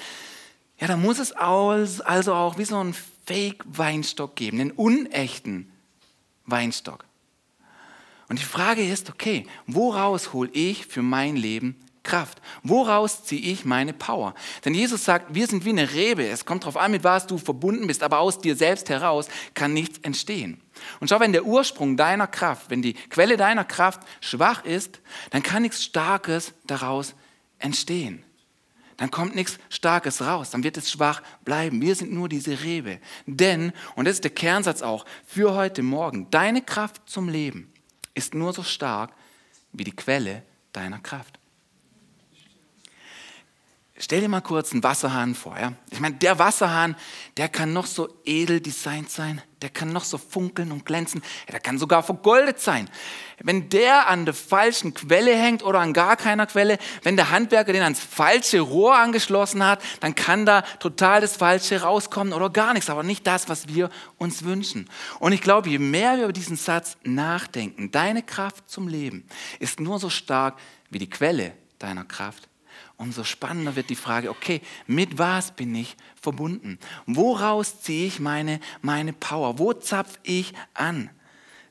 ja, 0.79 0.87
da 0.87 0.95
muss 0.95 1.19
es 1.19 1.31
also 1.31 2.33
auch 2.33 2.57
wie 2.57 2.65
so 2.65 2.81
ein 2.81 2.95
Fake-Weinstock 3.25 4.35
geben, 4.35 4.59
einen 4.59 4.71
unechten 4.71 5.71
Weinstock. 6.45 7.05
Und 8.29 8.39
die 8.39 8.45
Frage 8.45 8.87
ist, 8.87 9.09
okay, 9.09 9.45
woraus 9.65 10.33
hole 10.33 10.49
ich 10.53 10.85
für 10.85 11.01
mein 11.01 11.35
Leben 11.35 11.75
Kraft? 12.09 12.41
Woraus 12.63 13.23
ziehe 13.23 13.53
ich 13.53 13.65
meine 13.65 13.93
Power? 13.93 14.33
Denn 14.65 14.73
Jesus 14.73 15.05
sagt, 15.05 15.35
wir 15.35 15.45
sind 15.45 15.63
wie 15.63 15.69
eine 15.69 15.93
Rebe. 15.93 16.27
Es 16.27 16.43
kommt 16.43 16.63
darauf 16.63 16.77
an, 16.77 16.91
mit 16.91 17.03
was 17.03 17.27
du 17.27 17.37
verbunden 17.37 17.85
bist, 17.85 18.01
aber 18.01 18.19
aus 18.19 18.39
dir 18.39 18.55
selbst 18.55 18.89
heraus 18.89 19.27
kann 19.53 19.73
nichts 19.73 19.99
entstehen. 19.99 20.59
Und 20.99 21.09
schau, 21.09 21.19
wenn 21.19 21.33
der 21.33 21.45
Ursprung 21.45 21.97
deiner 21.97 22.25
Kraft, 22.25 22.69
wenn 22.69 22.81
die 22.81 22.93
Quelle 22.93 23.37
deiner 23.37 23.63
Kraft 23.63 24.01
schwach 24.21 24.65
ist, 24.65 25.01
dann 25.29 25.43
kann 25.43 25.61
nichts 25.61 25.83
Starkes 25.83 26.53
daraus 26.65 27.13
entstehen. 27.59 28.23
Dann 28.97 29.11
kommt 29.11 29.35
nichts 29.35 29.59
Starkes 29.69 30.21
raus, 30.21 30.49
dann 30.49 30.63
wird 30.63 30.77
es 30.77 30.91
schwach 30.91 31.21
bleiben. 31.45 31.81
Wir 31.81 31.95
sind 31.95 32.11
nur 32.11 32.27
diese 32.27 32.63
Rebe. 32.63 32.99
Denn, 33.27 33.71
und 33.95 34.05
das 34.05 34.15
ist 34.15 34.23
der 34.23 34.31
Kernsatz 34.31 34.81
auch, 34.81 35.05
für 35.25 35.53
heute 35.53 35.83
Morgen, 35.83 36.29
deine 36.31 36.61
Kraft 36.61 37.03
zum 37.05 37.29
Leben 37.29 37.71
ist 38.13 38.33
nur 38.33 38.51
so 38.51 38.63
stark 38.63 39.11
wie 39.71 39.83
die 39.85 39.95
Quelle 39.95 40.43
deiner 40.73 40.99
Kraft. 40.99 41.38
Stell 44.01 44.21
dir 44.21 44.29
mal 44.29 44.39
kurz 44.39 44.71
einen 44.71 44.81
Wasserhahn 44.81 45.35
vor. 45.35 45.59
Ja? 45.59 45.73
Ich 45.91 45.99
meine, 45.99 46.15
der 46.15 46.39
Wasserhahn, 46.39 46.95
der 47.35 47.49
kann 47.49 47.73
noch 47.73 47.85
so 47.85 48.07
edel 48.23 48.61
designt 48.61 49.11
sein, 49.11 49.41
der 49.61 49.69
kann 49.69 49.91
noch 49.91 50.05
so 50.05 50.17
funkeln 50.17 50.71
und 50.71 50.85
glänzen, 50.85 51.21
der 51.51 51.59
kann 51.59 51.77
sogar 51.77 52.01
vergoldet 52.01 52.61
sein. 52.61 52.89
Wenn 53.39 53.67
der 53.67 54.07
an 54.07 54.23
der 54.23 54.33
falschen 54.33 54.93
Quelle 54.93 55.35
hängt 55.35 55.63
oder 55.63 55.79
an 55.79 55.91
gar 55.91 56.15
keiner 56.15 56.47
Quelle, 56.47 56.77
wenn 57.03 57.17
der 57.17 57.29
Handwerker 57.29 57.73
den 57.73 57.83
ans 57.83 57.99
falsche 57.99 58.61
Rohr 58.61 58.97
angeschlossen 58.97 59.65
hat, 59.65 59.81
dann 59.99 60.15
kann 60.15 60.45
da 60.45 60.61
total 60.61 61.19
das 61.19 61.35
Falsche 61.35 61.81
rauskommen 61.81 62.31
oder 62.31 62.49
gar 62.49 62.73
nichts, 62.73 62.89
aber 62.89 63.03
nicht 63.03 63.27
das, 63.27 63.49
was 63.49 63.67
wir 63.67 63.89
uns 64.17 64.45
wünschen. 64.45 64.89
Und 65.19 65.33
ich 65.33 65.41
glaube, 65.41 65.67
je 65.67 65.77
mehr 65.77 66.15
wir 66.15 66.23
über 66.23 66.33
diesen 66.33 66.55
Satz 66.55 66.95
nachdenken, 67.03 67.91
deine 67.91 68.23
Kraft 68.23 68.69
zum 68.69 68.87
Leben 68.87 69.27
ist 69.59 69.81
nur 69.81 69.99
so 69.99 70.09
stark 70.09 70.57
wie 70.89 70.99
die 70.99 71.09
Quelle 71.09 71.51
deiner 71.79 72.05
Kraft 72.05 72.48
umso 72.99 73.23
spannender 73.23 73.75
wird 73.75 73.89
die 73.89 73.95
Frage, 73.95 74.29
okay, 74.29 74.61
mit 74.85 75.17
was 75.17 75.51
bin 75.51 75.73
ich 75.73 75.95
verbunden? 76.21 76.77
Woraus 77.07 77.81
ziehe 77.81 78.05
ich 78.05 78.19
meine, 78.19 78.59
meine 78.81 79.13
Power? 79.13 79.57
Wo 79.57 79.73
zapfe 79.73 80.19
ich 80.23 80.53
an? 80.73 81.09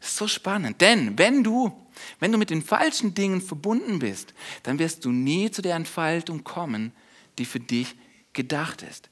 Ist 0.01 0.17
so 0.17 0.27
spannend, 0.27 0.81
denn 0.81 1.19
wenn 1.19 1.45
du, 1.45 1.73
wenn 2.19 2.33
du 2.33 2.39
mit 2.39 2.51
den 2.51 2.63
falschen 2.63 3.15
Dingen 3.15 3.43
verbunden 3.43 3.99
bist, 3.99 4.33
dann 4.63 4.79
wirst 4.79 5.05
du 5.05 5.13
nie 5.13 5.51
zu 5.51 5.61
der 5.61 5.77
Entfaltung 5.77 6.45
kommen, 6.45 6.93
die 7.37 7.45
für 7.45 7.61
dich 7.61 7.95
gedacht 8.33 8.83
ist. 8.83 9.11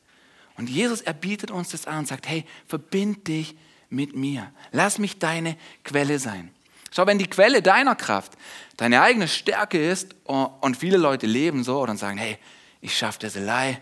Und 0.56 0.70
Jesus 0.70 1.02
erbietet 1.02 1.50
uns 1.50 1.70
das 1.70 1.86
an 1.86 2.00
und 2.00 2.08
sagt, 2.08 2.28
hey, 2.28 2.44
verbind 2.66 3.28
dich 3.28 3.56
mit 3.90 4.16
mir. 4.16 4.52
Lass 4.72 4.98
mich 4.98 5.18
deine 5.18 5.56
Quelle 5.84 6.18
sein. 6.18 6.50
Schau, 6.96 7.06
wenn 7.06 7.18
die 7.18 7.28
Quelle 7.28 7.60
deiner 7.60 7.94
Kraft 7.94 8.32
deine 8.78 9.02
eigene 9.02 9.28
Stärke 9.28 9.78
ist 9.78 10.14
und 10.24 10.78
viele 10.78 10.96
Leute 10.96 11.26
leben 11.26 11.62
so 11.62 11.82
und 11.82 11.98
sagen, 11.98 12.16
hey, 12.16 12.38
ich 12.80 12.96
schaffe 12.96 13.18
das 13.18 13.36
allein, 13.36 13.76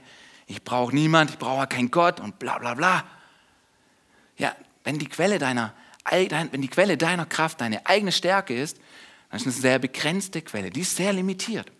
ich 0.49 0.64
brauche 0.64 0.92
niemand, 0.92 1.30
ich 1.30 1.38
brauche 1.38 1.68
keinen 1.68 1.92
Gott 1.92 2.18
und 2.18 2.40
bla 2.40 2.59
bla 2.59 2.75
bla. 2.75 3.04
Ja, 4.37 4.56
wenn 4.83 4.99
die 4.99 5.06
Quelle 5.06 5.38
deiner, 5.38 5.75
wenn 6.11 6.61
die 6.61 6.66
Quelle 6.66 6.97
deiner 6.97 7.25
Kraft 7.25 7.61
deine 7.61 7.87
eigene 7.87 8.11
Stärke 8.11 8.52
ist, 8.52 8.78
dann 9.30 9.37
ist 9.37 9.47
es 9.47 9.54
eine 9.54 9.62
sehr 9.62 9.78
begrenzte 9.78 10.42
Quelle, 10.42 10.71
die 10.71 10.80
ist 10.80 10.97
sehr 10.97 11.12
limitiert. 11.12 11.71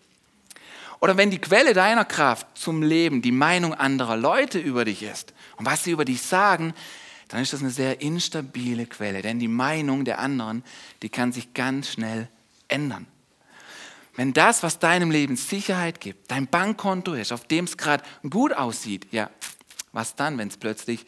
Oder 1.01 1.17
wenn 1.17 1.31
die 1.31 1.39
Quelle 1.39 1.73
deiner 1.73 2.05
Kraft 2.05 2.47
zum 2.57 2.81
Leben 2.81 3.21
die 3.21 3.33
Meinung 3.33 3.73
anderer 3.73 4.15
Leute 4.15 4.57
über 4.57 4.85
dich 4.85 5.03
ist 5.03 5.33
und 5.57 5.65
was 5.65 5.83
sie 5.83 5.91
über 5.91 6.05
dich 6.05 6.21
sagen, 6.21 6.73
dann 7.27 7.41
ist 7.41 7.53
das 7.53 7.61
eine 7.61 7.71
sehr 7.71 8.01
instabile 8.01 8.85
Quelle, 8.85 9.21
denn 9.21 9.39
die 9.39 9.47
Meinung 9.47 10.05
der 10.05 10.19
anderen, 10.19 10.63
die 11.01 11.09
kann 11.09 11.31
sich 11.31 11.53
ganz 11.53 11.89
schnell 11.89 12.29
ändern. 12.67 13.07
Wenn 14.15 14.33
das, 14.33 14.63
was 14.63 14.79
deinem 14.79 15.11
Leben 15.11 15.35
Sicherheit 15.35 15.99
gibt, 15.99 16.31
dein 16.31 16.47
Bankkonto 16.47 17.13
ist, 17.13 17.31
auf 17.31 17.45
dem 17.45 17.65
es 17.65 17.77
gerade 17.77 18.03
gut 18.29 18.53
aussieht, 18.53 19.07
ja, 19.11 19.29
was 19.91 20.15
dann, 20.15 20.37
wenn 20.37 20.47
es 20.47 20.57
plötzlich 20.57 21.05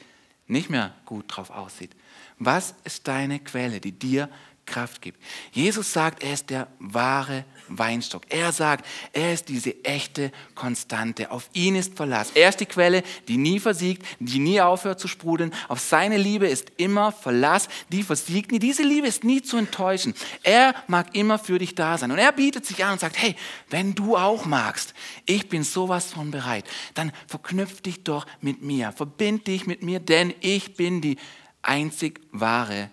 nicht 0.47 0.69
mehr 0.69 0.93
gut 1.05 1.25
drauf 1.27 1.49
aussieht? 1.49 1.91
Was 2.39 2.75
ist 2.83 3.07
deine 3.07 3.39
Quelle, 3.39 3.79
die 3.79 3.91
dir 3.91 4.29
Kraft 4.67 5.01
gibt. 5.01 5.19
Jesus 5.51 5.91
sagt, 5.91 6.21
er 6.21 6.33
ist 6.33 6.51
der 6.51 6.67
wahre 6.77 7.45
Weinstock. 7.69 8.23
Er 8.29 8.51
sagt, 8.51 8.85
er 9.13 9.33
ist 9.33 9.49
diese 9.49 9.83
echte 9.83 10.31
Konstante. 10.53 11.31
Auf 11.31 11.49
ihn 11.53 11.75
ist 11.75 11.95
Verlass. 11.95 12.31
Er 12.35 12.49
ist 12.49 12.59
die 12.59 12.65
Quelle, 12.65 13.01
die 13.27 13.37
nie 13.37 13.59
versiegt, 13.59 14.05
die 14.19 14.39
nie 14.39 14.61
aufhört 14.61 14.99
zu 14.99 15.07
sprudeln. 15.07 15.53
Auf 15.67 15.79
seine 15.79 16.17
Liebe 16.17 16.47
ist 16.47 16.71
immer 16.77 17.11
Verlass, 17.11 17.69
die 17.89 18.03
versiegt 18.03 18.51
nie. 18.51 18.59
Diese 18.59 18.83
Liebe 18.83 19.07
ist 19.07 19.23
nie 19.23 19.41
zu 19.41 19.57
enttäuschen. 19.57 20.13
Er 20.43 20.75
mag 20.87 21.15
immer 21.15 21.39
für 21.39 21.57
dich 21.57 21.73
da 21.73 21.97
sein. 21.97 22.11
Und 22.11 22.19
er 22.19 22.31
bietet 22.31 22.65
sich 22.65 22.83
an 22.83 22.93
und 22.93 22.99
sagt, 22.99 23.17
hey, 23.17 23.35
wenn 23.69 23.95
du 23.95 24.15
auch 24.15 24.45
magst, 24.45 24.93
ich 25.25 25.49
bin 25.49 25.63
sowas 25.63 26.11
von 26.11 26.29
bereit, 26.29 26.65
dann 26.93 27.11
verknüpf 27.27 27.81
dich 27.81 28.03
doch 28.03 28.27
mit 28.41 28.61
mir. 28.61 28.91
Verbind 28.91 29.47
dich 29.47 29.65
mit 29.65 29.81
mir, 29.81 29.99
denn 29.99 30.33
ich 30.41 30.75
bin 30.75 31.01
die 31.01 31.17
einzig 31.61 32.21
wahre 32.31 32.91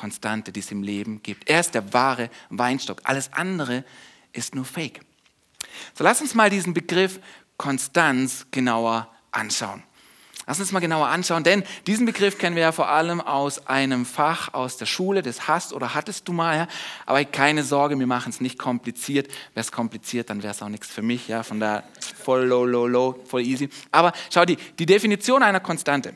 Konstante, 0.00 0.50
die 0.50 0.60
es 0.60 0.70
im 0.72 0.82
Leben 0.82 1.22
gibt. 1.22 1.50
Er 1.50 1.60
ist 1.60 1.74
der 1.74 1.92
wahre 1.92 2.30
Weinstock. 2.48 3.02
Alles 3.04 3.30
andere 3.34 3.84
ist 4.32 4.54
nur 4.54 4.64
Fake. 4.64 5.02
So 5.94 6.04
lass 6.04 6.22
uns 6.22 6.34
mal 6.34 6.48
diesen 6.48 6.72
Begriff 6.72 7.20
Konstanz 7.58 8.46
genauer 8.50 9.10
anschauen. 9.30 9.82
Lass 10.46 10.58
uns 10.58 10.72
mal 10.72 10.80
genauer 10.80 11.08
anschauen, 11.08 11.44
denn 11.44 11.64
diesen 11.86 12.06
Begriff 12.06 12.38
kennen 12.38 12.56
wir 12.56 12.62
ja 12.62 12.72
vor 12.72 12.88
allem 12.88 13.20
aus 13.20 13.66
einem 13.66 14.06
Fach 14.06 14.54
aus 14.54 14.78
der 14.78 14.86
Schule, 14.86 15.20
das 15.20 15.46
hast 15.48 15.74
oder 15.74 15.94
hattest 15.94 16.26
du 16.26 16.32
mal. 16.32 16.56
Ja? 16.56 16.68
Aber 17.04 17.22
keine 17.26 17.62
Sorge, 17.62 17.98
wir 17.98 18.06
machen 18.06 18.30
es 18.30 18.40
nicht 18.40 18.58
kompliziert. 18.58 19.28
Wäre 19.52 19.60
es 19.60 19.70
kompliziert, 19.70 20.30
dann 20.30 20.42
wäre 20.42 20.54
es 20.54 20.62
auch 20.62 20.70
nichts 20.70 20.88
für 20.88 21.02
mich. 21.02 21.28
Ja? 21.28 21.42
Von 21.42 21.60
da 21.60 21.84
voll 22.24 22.46
low, 22.46 22.64
low, 22.64 22.86
low, 22.86 23.20
voll 23.26 23.42
easy. 23.42 23.68
Aber 23.92 24.14
schau, 24.32 24.46
die, 24.46 24.56
die 24.78 24.86
Definition 24.86 25.42
einer 25.42 25.60
Konstante 25.60 26.14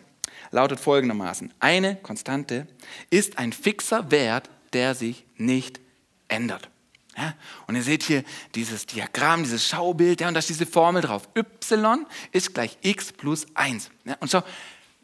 lautet 0.55 0.79
folgendermaßen. 0.79 1.53
Eine 1.59 1.97
Konstante 1.97 2.69
ist 3.11 3.39
ein 3.39 3.53
fixer 3.53 4.11
Wert, 4.13 4.49
der 4.73 4.95
sich 4.95 5.25
nicht 5.37 5.81
ändert. 6.29 6.71
Ja, 7.17 7.35
und 7.67 7.75
ihr 7.77 7.83
seht 7.83 8.05
hier 8.05 8.25
dieses 8.55 8.87
Diagramm, 8.87 9.43
dieses 9.43 9.69
Schaubild, 9.69 10.21
ja, 10.21 10.29
und 10.29 10.35
da 10.35 10.39
ist 10.39 10.49
diese 10.49 10.67
Formel 10.67 11.03
drauf. 11.03 11.29
Y 11.37 12.07
ist 12.33 12.55
gleich 12.55 12.79
x 12.83 13.13
plus 13.13 13.47
1. 13.55 13.91
Ja, 14.05 14.17
und 14.21 14.31
schau, 14.31 14.43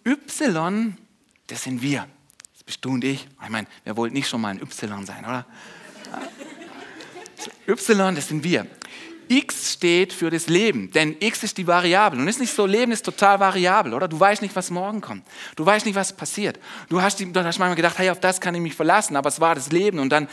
Y, 0.05 0.97
das 1.49 1.65
sind 1.65 1.83
wir. 1.83 2.07
Das 2.53 2.65
bist 2.65 2.85
du 2.85 2.91
und 2.91 3.05
ich. 3.05 3.27
Ich 3.43 3.49
meine, 3.49 3.67
wer 3.85 3.97
wollte 3.97 4.15
nicht 4.15 4.29
schon 4.29 4.41
mal 4.41 4.49
ein 4.49 4.61
Y 4.61 5.05
sein, 5.05 5.25
oder? 5.25 5.47
Y, 7.69 8.15
das 8.15 8.29
sind 8.29 8.45
wir. 8.45 8.67
X 9.31 9.75
steht 9.75 10.13
für 10.13 10.29
das 10.29 10.49
Leben, 10.49 10.91
denn 10.91 11.17
X 11.21 11.45
ist 11.45 11.57
die 11.57 11.67
Variable. 11.69 12.21
Und 12.21 12.27
ist 12.27 12.41
nicht 12.41 12.53
so, 12.53 12.67
Leben 12.67 12.91
ist 12.91 13.05
total 13.05 13.39
variabel, 13.39 13.95
oder? 13.95 14.09
Du 14.09 14.19
weißt 14.19 14.43
nicht, 14.43 14.57
was 14.57 14.71
morgen 14.71 15.01
kommt. 15.01 15.25
Du 15.55 15.65
weißt 15.65 15.87
nicht, 15.87 15.95
was 15.95 16.13
passiert. 16.13 16.59
Du 16.89 17.01
hast, 17.01 17.21
du 17.21 17.27
hast 17.45 17.59
manchmal 17.61 17.77
gedacht, 17.77 17.97
hey, 17.99 18.11
auf 18.11 18.19
das 18.19 18.41
kann 18.41 18.57
ich 18.57 18.61
mich 18.61 18.75
verlassen, 18.75 19.15
aber 19.15 19.29
es 19.29 19.41
war 19.41 19.55
das 19.55 19.71
Leben 19.71 20.01
und 20.01 20.11
dann 20.11 20.29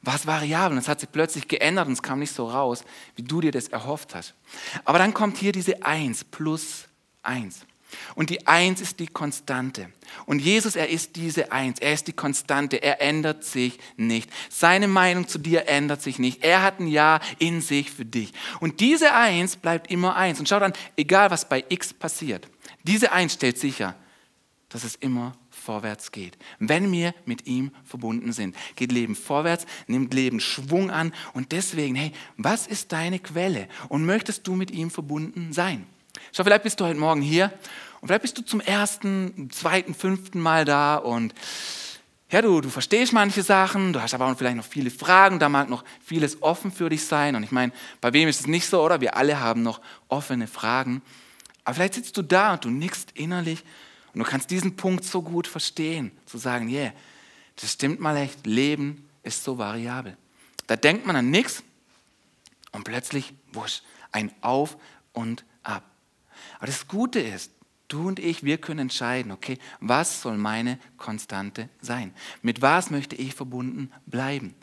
war 0.00 0.16
es 0.16 0.26
variabel 0.26 0.76
und 0.76 0.82
es 0.82 0.88
hat 0.88 0.98
sich 0.98 1.12
plötzlich 1.12 1.46
geändert 1.46 1.86
und 1.86 1.92
es 1.92 2.02
kam 2.02 2.18
nicht 2.18 2.34
so 2.34 2.48
raus, 2.48 2.82
wie 3.14 3.22
du 3.22 3.40
dir 3.40 3.52
das 3.52 3.68
erhofft 3.68 4.16
hast. 4.16 4.34
Aber 4.84 4.98
dann 4.98 5.14
kommt 5.14 5.38
hier 5.38 5.52
diese 5.52 5.84
1 5.84 6.24
plus 6.24 6.88
1. 7.22 7.60
Und 8.14 8.30
die 8.30 8.46
Eins 8.46 8.80
ist 8.80 9.00
die 9.00 9.06
Konstante. 9.06 9.90
Und 10.26 10.40
Jesus, 10.40 10.76
er 10.76 10.88
ist 10.88 11.16
diese 11.16 11.52
Eins. 11.52 11.78
Er 11.78 11.94
ist 11.94 12.06
die 12.06 12.12
Konstante. 12.12 12.82
Er 12.82 13.00
ändert 13.00 13.44
sich 13.44 13.78
nicht. 13.96 14.30
Seine 14.50 14.88
Meinung 14.88 15.28
zu 15.28 15.38
dir 15.38 15.68
ändert 15.68 16.02
sich 16.02 16.18
nicht. 16.18 16.44
Er 16.44 16.62
hat 16.62 16.80
ein 16.80 16.86
Ja 16.86 17.20
in 17.38 17.60
sich 17.60 17.90
für 17.90 18.04
dich. 18.04 18.32
Und 18.60 18.80
diese 18.80 19.14
Eins 19.14 19.56
bleibt 19.56 19.90
immer 19.90 20.16
Eins. 20.16 20.38
Und 20.38 20.48
schau 20.48 20.60
dann, 20.60 20.72
egal 20.96 21.30
was 21.30 21.48
bei 21.48 21.64
X 21.68 21.92
passiert, 21.92 22.48
diese 22.84 23.12
Eins 23.12 23.34
stellt 23.34 23.58
sicher, 23.58 23.94
dass 24.68 24.84
es 24.84 24.94
immer 24.96 25.36
vorwärts 25.50 26.12
geht. 26.12 26.36
Wenn 26.58 26.90
wir 26.90 27.14
mit 27.24 27.46
ihm 27.46 27.70
verbunden 27.84 28.32
sind, 28.32 28.56
geht 28.74 28.90
Leben 28.90 29.14
vorwärts, 29.14 29.66
nimmt 29.86 30.12
Leben 30.12 30.40
Schwung 30.40 30.90
an. 30.90 31.12
Und 31.34 31.52
deswegen, 31.52 31.94
hey, 31.94 32.12
was 32.36 32.66
ist 32.66 32.92
deine 32.92 33.18
Quelle? 33.18 33.68
Und 33.88 34.04
möchtest 34.04 34.46
du 34.46 34.54
mit 34.54 34.70
ihm 34.70 34.90
verbunden 34.90 35.52
sein? 35.52 35.86
Schau, 36.32 36.44
vielleicht 36.44 36.62
bist 36.62 36.80
du 36.80 36.84
heute 36.84 36.98
Morgen 36.98 37.22
hier 37.22 37.52
und 38.00 38.08
vielleicht 38.08 38.22
bist 38.22 38.38
du 38.38 38.42
zum 38.42 38.60
ersten, 38.60 39.50
zweiten, 39.50 39.94
fünften 39.94 40.40
Mal 40.40 40.64
da 40.64 40.96
und 40.96 41.34
ja, 42.30 42.40
du, 42.40 42.62
du 42.62 42.70
verstehst 42.70 43.12
manche 43.12 43.42
Sachen, 43.42 43.92
du 43.92 44.00
hast 44.00 44.14
aber 44.14 44.26
auch 44.26 44.38
vielleicht 44.38 44.56
noch 44.56 44.64
viele 44.64 44.90
Fragen, 44.90 45.38
da 45.38 45.50
mag 45.50 45.68
noch 45.68 45.84
vieles 46.02 46.42
offen 46.42 46.72
für 46.72 46.88
dich 46.88 47.04
sein. 47.04 47.36
Und 47.36 47.42
ich 47.42 47.50
meine, 47.50 47.72
bei 48.00 48.14
wem 48.14 48.26
ist 48.26 48.40
es 48.40 48.46
nicht 48.46 48.66
so, 48.66 48.82
oder? 48.82 49.02
Wir 49.02 49.18
alle 49.18 49.38
haben 49.38 49.62
noch 49.62 49.82
offene 50.08 50.46
Fragen. 50.46 51.02
Aber 51.62 51.74
vielleicht 51.74 51.92
sitzt 51.92 52.16
du 52.16 52.22
da 52.22 52.54
und 52.54 52.64
du 52.64 52.70
nickst 52.70 53.10
innerlich 53.12 53.62
und 54.14 54.20
du 54.20 54.24
kannst 54.24 54.50
diesen 54.50 54.76
Punkt 54.76 55.04
so 55.04 55.20
gut 55.20 55.46
verstehen, 55.46 56.10
zu 56.24 56.38
sagen, 56.38 56.70
yeah, 56.70 56.94
das 57.56 57.72
stimmt 57.72 58.00
mal 58.00 58.16
echt, 58.16 58.46
Leben 58.46 59.06
ist 59.22 59.44
so 59.44 59.58
variabel. 59.58 60.16
Da 60.66 60.76
denkt 60.76 61.04
man 61.06 61.16
an 61.16 61.30
nichts 61.30 61.62
und 62.70 62.84
plötzlich, 62.84 63.34
wusch, 63.52 63.82
ein 64.10 64.32
Auf 64.40 64.78
und. 65.12 65.44
Aber 66.62 66.68
das 66.68 66.86
Gute 66.86 67.18
ist, 67.18 67.50
du 67.88 68.06
und 68.06 68.20
ich, 68.20 68.44
wir 68.44 68.56
können 68.56 68.78
entscheiden, 68.78 69.32
okay, 69.32 69.58
was 69.80 70.22
soll 70.22 70.36
meine 70.36 70.78
Konstante 70.96 71.68
sein? 71.80 72.14
Mit 72.40 72.62
was 72.62 72.88
möchte 72.88 73.16
ich 73.16 73.34
verbunden 73.34 73.90
bleiben? 74.06 74.54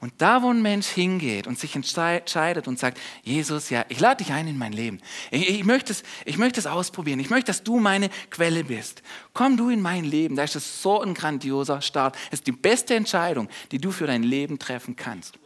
Und 0.00 0.12
da, 0.18 0.44
wo 0.44 0.50
ein 0.50 0.62
Mensch 0.62 0.86
hingeht 0.86 1.48
und 1.48 1.58
sich 1.58 1.74
entscheidet 1.74 2.68
und 2.68 2.78
sagt, 2.78 3.00
Jesus, 3.24 3.70
ja, 3.70 3.84
ich 3.88 3.98
lade 3.98 4.22
dich 4.22 4.32
ein 4.32 4.46
in 4.46 4.56
mein 4.56 4.72
Leben. 4.72 5.00
Ich, 5.32 5.48
ich, 5.48 5.64
möchte 5.64 5.90
es, 5.90 6.04
ich 6.24 6.38
möchte 6.38 6.60
es 6.60 6.68
ausprobieren. 6.68 7.18
Ich 7.18 7.28
möchte, 7.28 7.46
dass 7.46 7.64
du 7.64 7.80
meine 7.80 8.08
Quelle 8.30 8.62
bist. 8.62 9.02
Komm 9.32 9.56
du 9.56 9.68
in 9.68 9.80
mein 9.80 10.04
Leben. 10.04 10.36
Da 10.36 10.44
ist 10.44 10.54
es 10.54 10.80
so 10.80 11.02
ein 11.02 11.12
grandioser 11.12 11.82
Start. 11.82 12.14
Es 12.30 12.38
ist 12.38 12.46
die 12.46 12.52
beste 12.52 12.94
Entscheidung, 12.94 13.48
die 13.72 13.78
du 13.78 13.90
für 13.90 14.06
dein 14.06 14.22
Leben 14.22 14.60
treffen 14.60 14.94
kannst. 14.94 15.36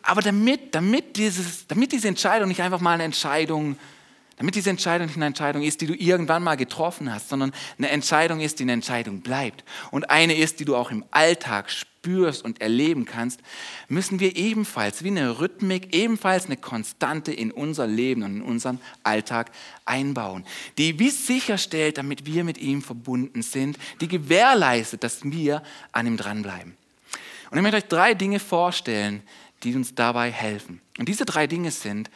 Aber 0.00 0.22
damit, 0.22 0.76
damit, 0.76 1.16
dieses, 1.16 1.66
damit 1.66 1.90
diese 1.90 2.06
Entscheidung 2.06 2.46
nicht 2.46 2.62
einfach 2.62 2.80
mal 2.80 2.94
eine 2.94 3.02
Entscheidung, 3.02 3.76
damit 4.42 4.56
diese 4.56 4.70
Entscheidung 4.70 5.06
nicht 5.06 5.14
eine 5.14 5.26
Entscheidung 5.26 5.62
ist, 5.62 5.82
die 5.82 5.86
du 5.86 5.94
irgendwann 5.94 6.42
mal 6.42 6.56
getroffen 6.56 7.14
hast, 7.14 7.28
sondern 7.28 7.52
eine 7.78 7.90
Entscheidung 7.90 8.40
ist, 8.40 8.58
die 8.58 8.64
eine 8.64 8.72
Entscheidung 8.72 9.20
bleibt 9.20 9.62
und 9.92 10.10
eine 10.10 10.34
ist, 10.34 10.58
die 10.58 10.64
du 10.64 10.74
auch 10.74 10.90
im 10.90 11.04
Alltag 11.12 11.70
spürst 11.70 12.44
und 12.44 12.60
erleben 12.60 13.04
kannst, 13.04 13.38
müssen 13.86 14.18
wir 14.18 14.34
ebenfalls 14.34 15.04
wie 15.04 15.10
eine 15.10 15.38
Rhythmik, 15.38 15.94
ebenfalls 15.94 16.46
eine 16.46 16.56
Konstante 16.56 17.32
in 17.32 17.52
unser 17.52 17.86
Leben 17.86 18.24
und 18.24 18.38
in 18.38 18.42
unseren 18.42 18.80
Alltag 19.04 19.52
einbauen, 19.84 20.44
die 20.76 20.98
wie 20.98 21.10
sicherstellt, 21.10 21.96
damit 21.96 22.26
wir 22.26 22.42
mit 22.42 22.58
ihm 22.58 22.82
verbunden 22.82 23.42
sind, 23.42 23.78
die 24.00 24.08
gewährleistet, 24.08 25.04
dass 25.04 25.22
wir 25.22 25.62
an 25.92 26.08
ihm 26.08 26.16
dranbleiben. 26.16 26.76
Und 27.52 27.58
ich 27.58 27.62
möchte 27.62 27.76
euch 27.76 27.86
drei 27.86 28.14
Dinge 28.14 28.40
vorstellen, 28.40 29.22
die 29.62 29.76
uns 29.76 29.94
dabei 29.94 30.32
helfen. 30.32 30.80
Und 30.98 31.08
diese 31.08 31.26
drei 31.26 31.46
Dinge 31.46 31.70
sind, 31.70 32.10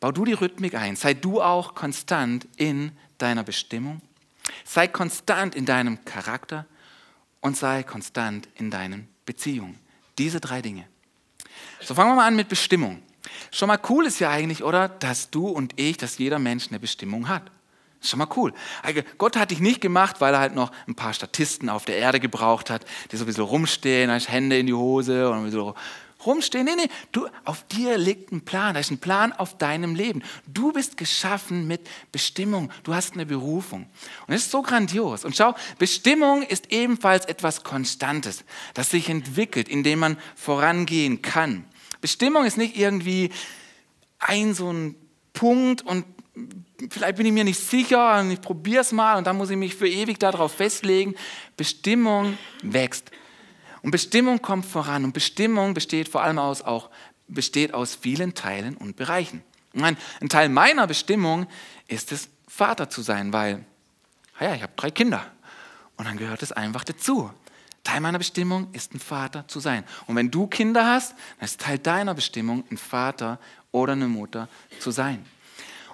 bau 0.00 0.12
du 0.12 0.24
die 0.24 0.32
Rhythmik 0.32 0.74
ein, 0.74 0.96
sei 0.96 1.14
du 1.14 1.40
auch 1.40 1.74
konstant 1.74 2.48
in 2.56 2.92
deiner 3.18 3.44
Bestimmung, 3.44 4.00
sei 4.64 4.88
konstant 4.88 5.54
in 5.54 5.66
deinem 5.66 6.04
Charakter 6.04 6.66
und 7.40 7.56
sei 7.56 7.82
konstant 7.82 8.48
in 8.56 8.70
deinen 8.70 9.08
Beziehungen. 9.26 9.78
Diese 10.18 10.40
drei 10.40 10.62
Dinge. 10.62 10.86
So 11.80 11.94
fangen 11.94 12.10
wir 12.10 12.16
mal 12.16 12.26
an 12.26 12.36
mit 12.36 12.48
Bestimmung. 12.48 13.02
Schon 13.50 13.68
mal 13.68 13.78
cool 13.88 14.06
ist 14.06 14.18
ja 14.18 14.30
eigentlich, 14.30 14.64
oder, 14.64 14.88
dass 14.88 15.30
du 15.30 15.48
und 15.48 15.78
ich, 15.78 15.96
dass 15.96 16.18
jeder 16.18 16.38
Mensch 16.38 16.68
eine 16.68 16.80
Bestimmung 16.80 17.28
hat. 17.28 17.50
Schon 18.02 18.18
mal 18.18 18.28
cool. 18.36 18.54
Also 18.82 19.02
Gott 19.18 19.36
hat 19.36 19.50
dich 19.50 19.60
nicht 19.60 19.82
gemacht, 19.82 20.22
weil 20.22 20.32
er 20.32 20.40
halt 20.40 20.54
noch 20.54 20.72
ein 20.88 20.94
paar 20.94 21.12
Statisten 21.12 21.68
auf 21.68 21.84
der 21.84 21.98
Erde 21.98 22.18
gebraucht 22.18 22.70
hat, 22.70 22.86
die 23.12 23.16
so 23.16 23.24
ein 23.24 23.26
bisschen 23.26 23.44
rumstehen, 23.44 24.10
Hände 24.10 24.58
in 24.58 24.66
die 24.66 24.74
Hose 24.74 25.28
und 25.30 25.44
bisschen 25.44 25.74
rumstehen. 26.26 26.64
Nee, 26.64 26.76
nee, 26.76 26.88
du, 27.12 27.28
auf 27.44 27.66
dir 27.66 27.98
liegt 27.98 28.32
ein 28.32 28.42
Plan. 28.44 28.74
Da 28.74 28.80
ist 28.80 28.90
ein 28.90 28.98
Plan 28.98 29.32
auf 29.32 29.58
deinem 29.58 29.94
Leben. 29.94 30.22
Du 30.46 30.72
bist 30.72 30.96
geschaffen 30.96 31.66
mit 31.66 31.88
Bestimmung. 32.12 32.70
Du 32.84 32.94
hast 32.94 33.14
eine 33.14 33.26
Berufung. 33.26 33.86
Und 34.26 34.34
es 34.34 34.42
ist 34.42 34.50
so 34.50 34.62
grandios. 34.62 35.24
Und 35.24 35.36
schau, 35.36 35.54
Bestimmung 35.78 36.42
ist 36.42 36.72
ebenfalls 36.72 37.24
etwas 37.24 37.64
Konstantes, 37.64 38.44
das 38.74 38.90
sich 38.90 39.08
entwickelt, 39.08 39.68
indem 39.68 40.00
man 40.00 40.16
vorangehen 40.36 41.22
kann. 41.22 41.64
Bestimmung 42.00 42.44
ist 42.44 42.56
nicht 42.56 42.76
irgendwie 42.76 43.30
ein 44.18 44.54
so 44.54 44.72
ein 44.72 44.94
Punkt 45.32 45.82
und 45.82 46.04
vielleicht 46.90 47.16
bin 47.16 47.26
ich 47.26 47.32
mir 47.32 47.44
nicht 47.44 47.60
sicher 47.60 48.20
und 48.20 48.30
ich 48.30 48.40
probiere 48.40 48.80
es 48.82 48.92
mal 48.92 49.16
und 49.16 49.26
dann 49.26 49.36
muss 49.36 49.50
ich 49.50 49.56
mich 49.56 49.74
für 49.74 49.88
ewig 49.88 50.18
darauf 50.18 50.52
festlegen. 50.52 51.14
Bestimmung 51.56 52.38
wächst. 52.62 53.10
Und 53.82 53.90
Bestimmung 53.90 54.42
kommt 54.42 54.66
voran. 54.66 55.04
Und 55.04 55.12
Bestimmung 55.12 55.74
besteht 55.74 56.08
vor 56.08 56.22
allem 56.22 56.38
aus, 56.38 56.62
auch, 56.62 56.90
besteht 57.28 57.74
aus 57.74 57.94
vielen 57.94 58.34
Teilen 58.34 58.76
und 58.76 58.96
Bereichen. 58.96 59.42
Ein, 59.74 59.96
ein 60.20 60.28
Teil 60.28 60.48
meiner 60.48 60.86
Bestimmung 60.86 61.46
ist 61.86 62.12
es, 62.12 62.28
Vater 62.48 62.90
zu 62.90 63.02
sein, 63.02 63.32
weil, 63.32 63.64
ja, 64.40 64.54
ich 64.54 64.62
habe 64.62 64.72
drei 64.74 64.90
Kinder. 64.90 65.24
Und 65.96 66.06
dann 66.06 66.16
gehört 66.16 66.42
es 66.42 66.50
einfach 66.50 66.82
dazu. 66.82 67.30
Teil 67.84 68.00
meiner 68.00 68.18
Bestimmung 68.18 68.68
ist, 68.72 68.92
ein 68.94 69.00
Vater 69.00 69.46
zu 69.48 69.60
sein. 69.60 69.84
Und 70.06 70.16
wenn 70.16 70.30
du 70.30 70.46
Kinder 70.46 70.84
hast, 70.84 71.14
dann 71.38 71.44
ist 71.44 71.60
Teil 71.60 71.78
deiner 71.78 72.14
Bestimmung, 72.14 72.64
ein 72.70 72.76
Vater 72.76 73.38
oder 73.70 73.92
eine 73.92 74.08
Mutter 74.08 74.48
zu 74.80 74.90
sein. 74.90 75.24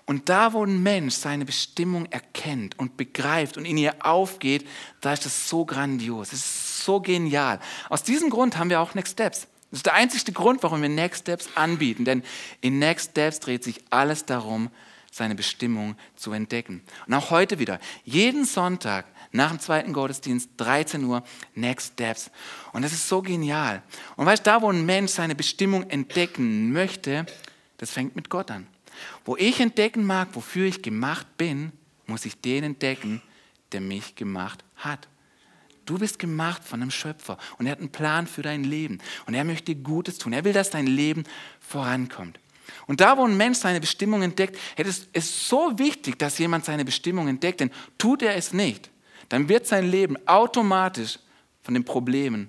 Und 0.07 0.29
da, 0.29 0.53
wo 0.53 0.65
ein 0.65 0.83
Mensch 0.83 1.17
seine 1.17 1.45
Bestimmung 1.45 2.07
erkennt 2.07 2.79
und 2.79 2.97
begreift 2.97 3.57
und 3.57 3.65
in 3.65 3.77
ihr 3.77 3.95
aufgeht, 4.07 4.67
da 5.01 5.13
ist 5.13 5.27
das 5.27 5.49
so 5.49 5.65
grandios. 5.65 6.33
Es 6.33 6.39
ist 6.39 6.85
so 6.85 7.01
genial. 7.01 7.59
Aus 7.91 8.05
diesem 8.05 8.31
Grund 8.31 8.57
haben 8.57 8.71
wir 8.71 8.81
auch 8.81 8.95
Next 8.95 9.15
Steps. 9.15 9.49
Das 9.71 9.81
ist 9.81 9.87
der 9.87 9.95
einzige 9.95 10.31
Grund, 10.31 10.63
warum 10.63 10.81
wir 10.81 10.89
Next 10.89 11.23
Steps 11.23 11.49
anbieten. 11.57 12.05
Denn 12.05 12.23
in 12.61 12.79
Next 12.79 13.11
Steps 13.11 13.41
dreht 13.41 13.65
sich 13.65 13.81
alles 13.91 14.25
darum, 14.25 14.71
seine 15.11 15.35
Bestimmung 15.35 15.97
zu 16.15 16.33
entdecken. 16.33 16.83
Und 17.09 17.15
auch 17.15 17.31
heute 17.31 17.59
wieder, 17.59 17.81
jeden 18.05 18.45
Sonntag 18.45 19.07
nach 19.33 19.51
dem 19.51 19.59
zweiten 19.59 19.93
Gottesdienst, 19.93 20.51
13 20.59 21.03
Uhr, 21.03 21.25
Next 21.57 21.95
Steps. 21.95 22.31
Und 22.73 22.83
das 22.83 22.93
ist 22.93 23.09
so 23.09 23.23
genial. 23.23 23.83
Und 24.15 24.27
weißt 24.27 24.47
du, 24.47 24.51
da 24.51 24.63
wo 24.63 24.71
ein 24.71 24.87
Mensch 24.87 25.11
seine 25.11 25.35
Bestimmung 25.35 25.91
entdecken 25.91 26.73
möchte, 26.73 27.27
das 27.79 27.91
fängt 27.91 28.15
mit 28.15 28.31
Gott 28.31 28.53
an. 28.53 28.69
Wo 29.27 29.37
ich 29.37 29.61
entdecken 29.61 30.05
mag, 30.05 30.29
wofür 30.33 30.67
ich 30.67 30.81
gemacht 30.81 31.27
bin, 31.37 31.73
muss 32.07 32.25
ich 32.25 32.41
den 32.41 32.63
entdecken, 32.63 33.21
der 33.73 33.81
mich 33.81 34.15
gemacht 34.15 34.65
hat. 34.77 35.09
Du 35.85 35.99
bist 35.99 36.19
gemacht 36.19 36.65
von 36.65 36.81
einem 36.81 36.93
Schöpfer 36.93 37.37
und 37.59 37.67
er 37.67 37.73
hat 37.73 37.81
einen 37.81 37.91
Plan 37.91 38.27
für 38.27 38.43
dein 38.43 38.65
Leben 38.65 38.99
und 39.27 39.35
er 39.35 39.45
möchte 39.45 39.75
Gutes 39.75 40.19
tun. 40.19 40.33
Er 40.33 40.45
will, 40.45 40.53
dass 40.53 40.71
dein 40.71 40.87
Leben 40.87 41.25
vorankommt. 41.61 42.39
Und 42.87 43.01
da, 43.01 43.19
wo 43.19 43.25
ein 43.25 43.37
Mensch 43.37 43.59
seine 43.59 43.81
Bestimmung 43.81 44.23
entdeckt, 44.23 44.59
ist 44.77 45.09
es 45.13 45.49
so 45.49 45.77
wichtig, 45.79 46.19
dass 46.19 46.39
jemand 46.39 46.65
seine 46.65 46.85
Bestimmung 46.85 47.29
entdeckt, 47.29 47.61
denn 47.61 47.71
tut 47.99 48.23
er 48.23 48.37
es 48.37 48.53
nicht, 48.53 48.91
dann 49.29 49.49
wird 49.49 49.67
sein 49.67 49.91
Leben 49.91 50.17
automatisch 50.27 51.19
von 51.63 51.75
den 51.75 51.85
Problemen 51.85 52.49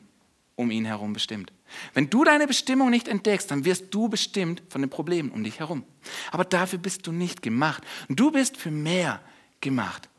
um 0.56 0.70
ihn 0.72 0.86
herum 0.86 1.14
bestimmt. 1.14 1.52
Wenn 1.94 2.10
du 2.10 2.24
deine 2.24 2.48
Bestimmung 2.48 2.90
nicht 2.90 3.08
entdeckst, 3.08 3.52
dann 3.52 3.66
wirst 3.66 3.86
du 3.92 4.10
bestimmt 4.10 4.62
von 4.70 4.82
den 4.82 4.90
Problemen 4.90 5.32
um 5.32 5.44
dich 5.44 5.60
herum. 5.60 5.84
Aber 6.32 6.46
dafür 6.46 6.80
bist 6.80 7.08
du 7.08 7.12
nicht 7.12 7.42
gemacht. 7.42 7.84
Du 8.10 8.32
bist 8.32 8.58
für 8.58 8.72
mehr 8.72 9.22
gemacht. 9.62 10.10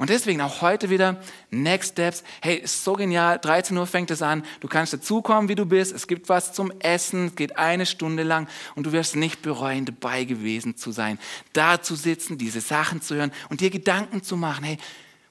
Und 0.00 0.08
deswegen 0.08 0.40
auch 0.40 0.62
heute 0.62 0.88
wieder 0.88 1.20
Next 1.50 1.92
Steps. 1.92 2.24
Hey, 2.40 2.56
ist 2.56 2.84
so 2.84 2.94
genial. 2.94 3.38
13 3.38 3.76
Uhr 3.76 3.86
fängt 3.86 4.10
es 4.10 4.22
an. 4.22 4.44
Du 4.60 4.66
kannst 4.66 4.94
dazukommen, 4.94 5.50
wie 5.50 5.54
du 5.54 5.66
bist. 5.66 5.92
Es 5.92 6.06
gibt 6.06 6.30
was 6.30 6.54
zum 6.54 6.72
Essen. 6.80 7.26
Es 7.26 7.36
geht 7.36 7.58
eine 7.58 7.84
Stunde 7.84 8.22
lang 8.22 8.48
und 8.76 8.86
du 8.86 8.92
wirst 8.92 9.14
nicht 9.14 9.42
bereuen, 9.42 9.84
dabei 9.84 10.24
gewesen 10.24 10.74
zu 10.74 10.90
sein. 10.90 11.18
Da 11.52 11.82
zu 11.82 11.96
sitzen, 11.96 12.38
diese 12.38 12.62
Sachen 12.62 13.02
zu 13.02 13.14
hören 13.14 13.30
und 13.50 13.60
dir 13.60 13.68
Gedanken 13.68 14.22
zu 14.22 14.38
machen. 14.38 14.64
Hey, 14.64 14.78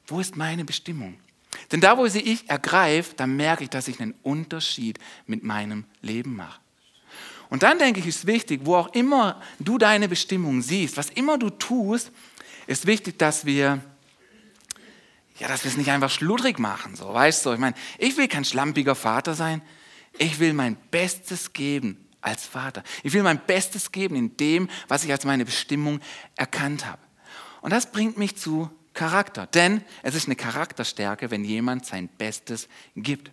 wo 0.06 0.20
ist 0.20 0.36
meine 0.36 0.66
Bestimmung? 0.66 1.18
Denn 1.72 1.82
da, 1.82 1.98
wo 1.98 2.08
sie 2.08 2.22
ich 2.22 2.50
ergreife, 2.50 3.14
da 3.16 3.28
merke 3.28 3.64
ich, 3.64 3.70
dass 3.70 3.88
ich 3.88 4.00
einen 4.00 4.16
Unterschied 4.24 5.00
mit 5.26 5.44
meinem 5.44 5.86
Leben 6.02 6.36
mache. 6.36 6.60
Und 7.50 7.64
dann 7.64 7.80
denke 7.80 8.00
ich, 8.00 8.08
ist 8.08 8.28
wichtig, 8.28 8.62
wo 8.64 8.76
auch 8.76 8.94
immer 8.94 9.42
du 9.60 9.78
deine 9.78 10.08
Bestimmung 10.08 10.62
siehst, 10.62 10.98
was 10.98 11.10
immer 11.10 11.38
du 11.38 11.50
tust, 11.50 12.12
ist 12.68 12.86
wichtig, 12.86 13.18
dass 13.18 13.46
wir 13.46 13.82
ja, 15.40 15.48
dass 15.48 15.64
wir 15.64 15.72
es 15.72 15.78
nicht 15.78 15.90
einfach 15.90 16.10
schludrig 16.10 16.60
machen, 16.60 16.96
so, 16.96 17.14
weißt 17.14 17.46
du? 17.46 17.54
Ich 17.54 17.60
meine, 17.60 17.76
ich 17.98 18.18
will 18.18 18.28
kein 18.28 18.44
schlampiger 18.44 18.94
Vater 18.94 19.36
sein. 19.36 19.62
Ich 20.18 20.40
will 20.40 20.54
mein 20.54 20.76
Bestes 20.92 21.54
geben 21.54 22.10
als 22.20 22.46
Vater. 22.46 22.84
Ich 23.04 23.14
will 23.14 23.24
mein 23.24 23.40
Bestes 23.40 23.94
geben 23.94 24.16
in 24.16 24.36
dem, 24.36 24.70
was 24.90 25.06
ich 25.06 25.12
als 25.12 25.24
meine 25.24 25.46
Bestimmung 25.46 26.02
erkannt 26.36 26.86
habe. 26.86 27.02
Und 27.62 27.72
das 27.72 27.92
bringt 27.92 28.18
mich 28.18 28.36
zu 28.36 28.70
Charakter. 29.00 29.48
Denn 29.48 29.82
es 30.04 30.14
ist 30.14 30.28
eine 30.28 30.36
Charakterstärke, 30.36 31.32
wenn 31.32 31.46
jemand 31.46 31.86
sein 31.86 32.10
Bestes 32.10 32.68
gibt. 32.98 33.32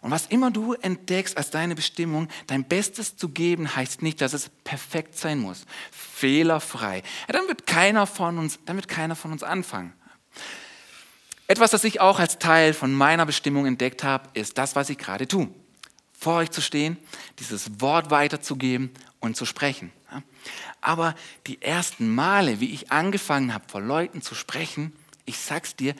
Und 0.00 0.10
was 0.10 0.26
immer 0.26 0.50
du 0.50 0.72
entdeckst 0.72 1.36
als 1.36 1.50
deine 1.50 1.76
Bestimmung, 1.76 2.26
dein 2.48 2.64
Bestes 2.64 3.16
zu 3.16 3.28
geben, 3.28 3.76
heißt 3.76 4.02
nicht, 4.02 4.20
dass 4.20 4.32
es 4.32 4.50
perfekt 4.64 5.16
sein 5.16 5.38
muss, 5.38 5.66
fehlerfrei. 5.92 7.04
Ja, 7.28 7.32
dann 7.32 7.46
wird 7.46 7.66
keiner 7.66 8.08
von 8.08 8.38
uns, 8.38 8.58
dann 8.66 8.74
wird 8.74 8.88
keiner 8.88 9.14
von 9.14 9.30
uns 9.30 9.44
anfangen. 9.44 9.92
Etwas, 11.46 11.70
das 11.70 11.84
ich 11.84 12.00
auch 12.00 12.18
als 12.18 12.38
Teil 12.38 12.74
von 12.74 12.92
meiner 12.92 13.26
Bestimmung 13.26 13.66
entdeckt 13.66 14.02
habe, 14.02 14.30
ist 14.34 14.58
das, 14.58 14.74
was 14.74 14.90
ich 14.90 14.98
gerade 14.98 15.28
tue. 15.28 15.48
Vor 16.12 16.36
euch 16.36 16.50
zu 16.50 16.60
stehen, 16.60 16.96
dieses 17.38 17.80
Wort 17.80 18.10
weiterzugeben 18.10 18.90
und 19.20 19.36
zu 19.36 19.46
sprechen. 19.46 19.92
Aber 20.80 21.14
die 21.46 21.60
ersten 21.60 22.14
Male, 22.14 22.60
wie 22.60 22.72
ich 22.72 22.90
angefangen 22.90 23.52
habe, 23.54 23.64
vor 23.68 23.80
Leuten 23.80 24.22
zu 24.22 24.34
sprechen, 24.34 24.92
ich 25.24 25.38
sag's 25.38 25.76
dir, 25.76 25.94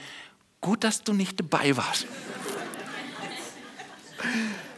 gut, 0.60 0.84
dass 0.84 1.02
du 1.02 1.12
nicht 1.12 1.38
dabei 1.38 1.76
warst. 1.76 2.06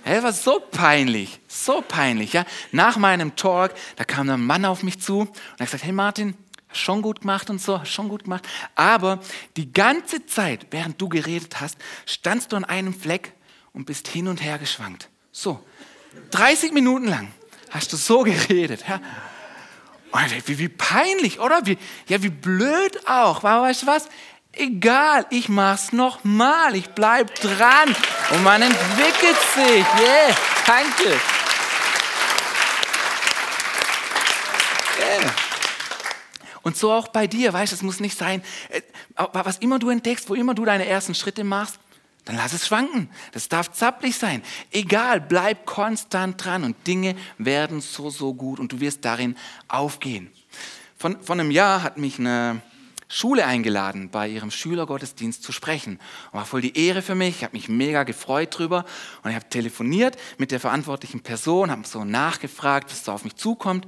Es 0.05 0.23
war 0.23 0.33
so 0.33 0.59
peinlich, 0.59 1.39
so 1.47 1.81
peinlich. 1.81 2.33
Ja? 2.33 2.45
Nach 2.73 2.97
meinem 2.97 3.37
Talk, 3.37 3.73
da 3.95 4.05
kam 4.05 4.29
ein 4.29 4.45
Mann 4.45 4.65
auf 4.65 4.83
mich 4.83 5.01
zu 5.01 5.21
und 5.21 5.31
hat 5.61 5.67
gesagt, 5.67 5.85
hey 5.85 5.93
Martin, 5.93 6.37
schon 6.73 7.03
gut 7.03 7.21
gemacht 7.21 7.51
und 7.51 7.61
so, 7.61 7.85
schon 7.85 8.09
gut 8.09 8.25
gemacht. 8.25 8.47
Aber 8.75 9.21
die 9.57 9.73
ganze 9.73 10.27
Zeit, 10.27 10.67
während 10.71 11.01
du 11.01 11.09
geredet 11.09 11.61
hast, 11.61 11.77
standst 12.05 12.53
du 12.53 12.57
an 12.57 12.65
einem 12.65 12.95
Fleck 12.95 13.33
und 13.73 13.87
bist 13.87 14.09
hin 14.09 14.27
und 14.27 14.43
her 14.43 14.59
geschwankt. 14.59 15.09
So, 15.31 15.63
30 16.33 16.73
Minuten 16.73 17.07
lang 17.07 17.29
hast 17.73 17.93
du 17.93 17.97
so 17.97 18.23
geredet. 18.23 18.85
Ja? 18.89 19.01
Wie, 20.47 20.59
wie, 20.59 20.69
peinlich, 20.69 21.41
oder? 21.41 21.65
Wie, 21.65 21.79
ja, 22.07 22.23
wie 22.23 22.29
blöd 22.29 23.09
auch. 23.09 23.43
Aber 23.45 23.63
weißt 23.63 23.83
du 23.83 23.87
was? 23.87 24.09
Egal, 24.53 25.25
ich 25.31 25.49
mach's 25.49 25.93
nochmal. 25.93 26.77
Ich 26.77 26.91
bleib 26.91 27.35
dran 27.37 27.97
und 28.33 28.43
man 28.43 28.61
entwickelt 28.61 29.39
sich. 29.55 29.85
Yeah, 29.99 30.37
danke. 30.67 31.19
Yeah. 34.99 35.35
Und 36.63 36.77
so 36.77 36.93
auch 36.93 37.09
bei 37.09 37.27
dir, 37.27 37.53
weißt 37.53 37.73
du, 37.73 37.77
es 37.77 37.83
muss 37.83 37.99
nicht 37.99 38.17
sein, 38.17 38.43
äh, 38.69 38.83
was 39.33 39.59
immer 39.59 39.79
du 39.79 39.89
entdeckst, 39.89 40.29
wo 40.29 40.35
immer 40.35 40.55
du 40.55 40.65
deine 40.65 40.87
ersten 40.87 41.15
Schritte 41.15 41.45
machst, 41.45 41.79
dann 42.25 42.37
lass 42.37 42.53
es 42.53 42.67
schwanken. 42.67 43.09
Das 43.33 43.49
darf 43.49 43.73
zappelig 43.73 44.17
sein. 44.17 44.43
Egal, 44.71 45.21
bleib 45.21 45.67
konstant 45.67 46.45
dran 46.45 46.65
und 46.65 46.87
Dinge 46.87 47.17
werden 47.39 47.81
so, 47.81 48.11
so 48.11 48.35
gut 48.35 48.61
und 48.61 48.73
du 48.73 48.81
wirst 48.81 49.05
darin 49.05 49.37
aufgehen. 49.69 50.31
Von, 50.97 51.21
von 51.21 51.41
einem 51.41 51.51
Jahr 51.51 51.83
hat 51.83 51.99
mich 51.99 52.21
eine 52.21 52.63
Schule 53.09 53.45
eingeladen, 53.45 54.09
bei 54.09 54.27
ihrem 54.27 54.51
Schülergottesdienst 54.51 55.43
zu 55.43 55.53
sprechen. 55.53 55.99
War 56.31 56.47
voll 56.47 56.63
die 56.63 56.79
Ehre 56.79 57.03
für 57.03 57.15
mich. 57.15 57.37
Ich 57.37 57.45
habe 57.45 57.55
mich 57.55 57.69
mega 57.69 58.05
gefreut 58.05 58.57
drüber. 58.57 58.87
Und 59.23 59.31
ich 59.31 59.37
habe 59.37 59.49
telefoniert 59.51 60.17
mit 60.39 60.51
der 60.51 60.61
verantwortlichen 60.61 61.21
Person, 61.21 61.71
habe 61.71 61.87
so 61.87 62.05
nachgefragt, 62.05 62.91
was 62.91 63.03
da 63.03 63.13
auf 63.13 63.25
mich 63.25 63.37
zukommt. 63.37 63.87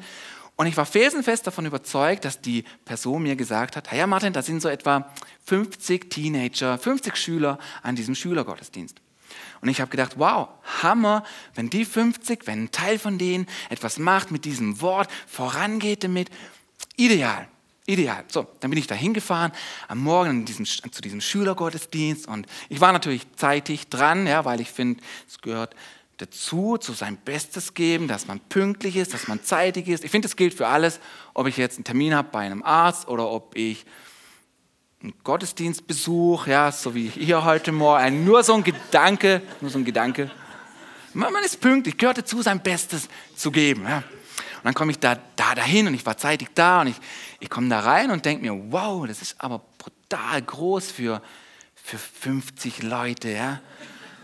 Und 0.57 0.67
ich 0.67 0.77
war 0.77 0.87
felsenfest 0.87 1.47
davon 1.47 1.67
überzeugt, 1.67 2.25
dass 2.25 2.40
die 2.40 2.64
Person 2.85 3.25
mir 3.25 3.35
gesagt 3.35 3.77
hat, 3.77 3.93
ja 3.93 4.07
Martin, 4.07 4.33
da 4.33 4.43
sind 4.43 4.62
so 4.62 4.69
etwa 4.69 5.11
50 5.47 6.11
Teenager, 6.11 6.79
50 6.79 7.17
Schüler 7.17 7.59
an 7.83 7.97
diesem 7.97 8.14
Schülergottesdienst. 8.14 9.01
Und 9.61 9.69
ich 9.69 9.81
habe 9.81 9.90
gedacht, 9.90 10.19
wow, 10.19 10.49
Hammer, 10.83 11.25
wenn 11.55 11.71
die 11.71 11.85
50, 11.85 12.47
wenn 12.47 12.64
ein 12.64 12.71
Teil 12.71 12.99
von 12.99 13.19
denen 13.19 13.47
etwas 13.69 13.99
macht 13.99 14.31
mit 14.31 14.45
diesem 14.45 14.81
Wort, 14.81 15.11
vorangeht 15.27 16.05
damit, 16.05 16.31
ideal. 16.97 17.49
Ideal. 17.87 18.25
So, 18.29 18.47
dann 18.61 18.71
bin 18.71 18.79
ich 18.79 18.87
da 18.87 18.95
hingefahren 18.95 19.53
am 19.88 19.99
Morgen 19.99 20.45
diesem, 20.45 20.64
zu 20.64 21.03
diesem 21.03 21.21
Schülergottesdienst 21.21 22.27
und 22.29 22.47
ich 22.71 22.81
war 22.81 22.93
natürlich 22.93 23.27
zeitig 23.37 23.88
dran, 23.88 24.27
ja, 24.27 24.45
weil 24.47 24.61
ich 24.61 24.71
finde, 24.71 25.03
es 25.29 25.38
gehört 25.38 25.75
dazu, 26.18 26.77
zu 26.79 26.92
sein 26.92 27.16
Bestes 27.16 27.74
geben, 27.74 28.09
dass 28.09 28.27
man 28.27 28.40
pünktlich 28.40 28.96
ist, 28.96 29.14
dass 29.14 29.29
man 29.29 29.42
zeitig 29.42 29.88
ist. 29.88 30.05
Ich 30.05 30.11
finde, 30.11 30.29
das 30.29 30.37
gilt 30.37 30.55
für 30.55 30.68
alles, 30.68 31.00
ob 31.35 31.46
ich 31.46 31.57
jetzt 31.57 31.77
einen 31.77 31.85
Termin 31.85 32.14
habe 32.14 32.29
bei 32.31 32.40
einem 32.40 32.62
Arzt 32.62 33.09
oder 33.09 33.29
ob 33.29 33.57
ich 33.57 33.85
einen 35.03 35.14
Gottesdienst 35.22 35.87
besuche, 35.87 36.50
ja, 36.50 36.72
so 36.72 36.94
wie 36.94 37.09
hier 37.09 37.44
heute 37.44 37.72
Morgen. 37.72 38.24
Nur 38.24 38.42
so 38.42 38.55
ein 38.55 38.64
Gedanke, 38.64 39.42
nur 39.61 39.70
so 39.70 39.79
ein 39.79 39.85
Gedanke. 39.85 40.31
Man 41.12 41.33
ist 41.44 41.61
pünktlich, 41.61 41.96
gehört 41.96 42.18
dazu, 42.18 42.42
sein 42.42 42.62
Bestes 42.62 43.09
zu 43.37 43.50
geben. 43.50 43.85
Ja. 43.85 43.98
Und 43.98 44.64
dann 44.64 44.74
komme 44.74 44.92
ich 44.92 44.98
da, 44.98 45.18
da 45.37 45.55
dahin 45.55 45.87
und 45.87 45.94
ich 45.94 46.07
war 46.07 46.16
zeitig 46.16 46.48
da 46.55 46.81
und 46.81 46.87
ich, 46.87 46.96
ich 47.38 47.50
komme 47.50 47.68
da 47.68 47.81
rein 47.81 48.11
und 48.11 48.24
denke 48.24 48.42
mir, 48.42 48.72
wow, 48.72 49.07
das 49.07 49.20
ist 49.20 49.37
aber 49.38 49.61
brutal 49.77 50.40
groß 50.40 50.90
für, 50.90 51.20
für 51.74 51.98
50 51.98 52.83
Leute. 52.83 53.29
Ja? 53.29 53.61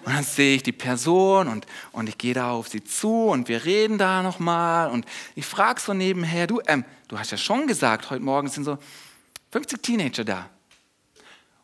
Und 0.04 0.14
dann 0.14 0.24
sehe 0.24 0.56
ich 0.56 0.62
die 0.62 0.72
Person 0.72 1.48
und, 1.48 1.66
und 1.92 2.08
ich 2.08 2.16
gehe 2.16 2.32
da 2.34 2.52
auf 2.52 2.68
sie 2.68 2.82
zu 2.82 3.26
und 3.26 3.48
wir 3.48 3.64
reden 3.64 3.98
da 3.98 4.22
nochmal 4.22 4.90
und 4.90 5.04
ich 5.34 5.44
frage 5.44 5.80
so 5.80 5.92
nebenher, 5.92 6.46
du, 6.46 6.60
ähm, 6.66 6.84
du 7.08 7.18
hast 7.18 7.30
ja 7.32 7.36
schon 7.36 7.66
gesagt, 7.66 8.10
heute 8.10 8.22
Morgen 8.22 8.48
sind 8.48 8.64
so 8.64 8.78
50 9.52 9.82
Teenager 9.82 10.24
da. 10.24 10.48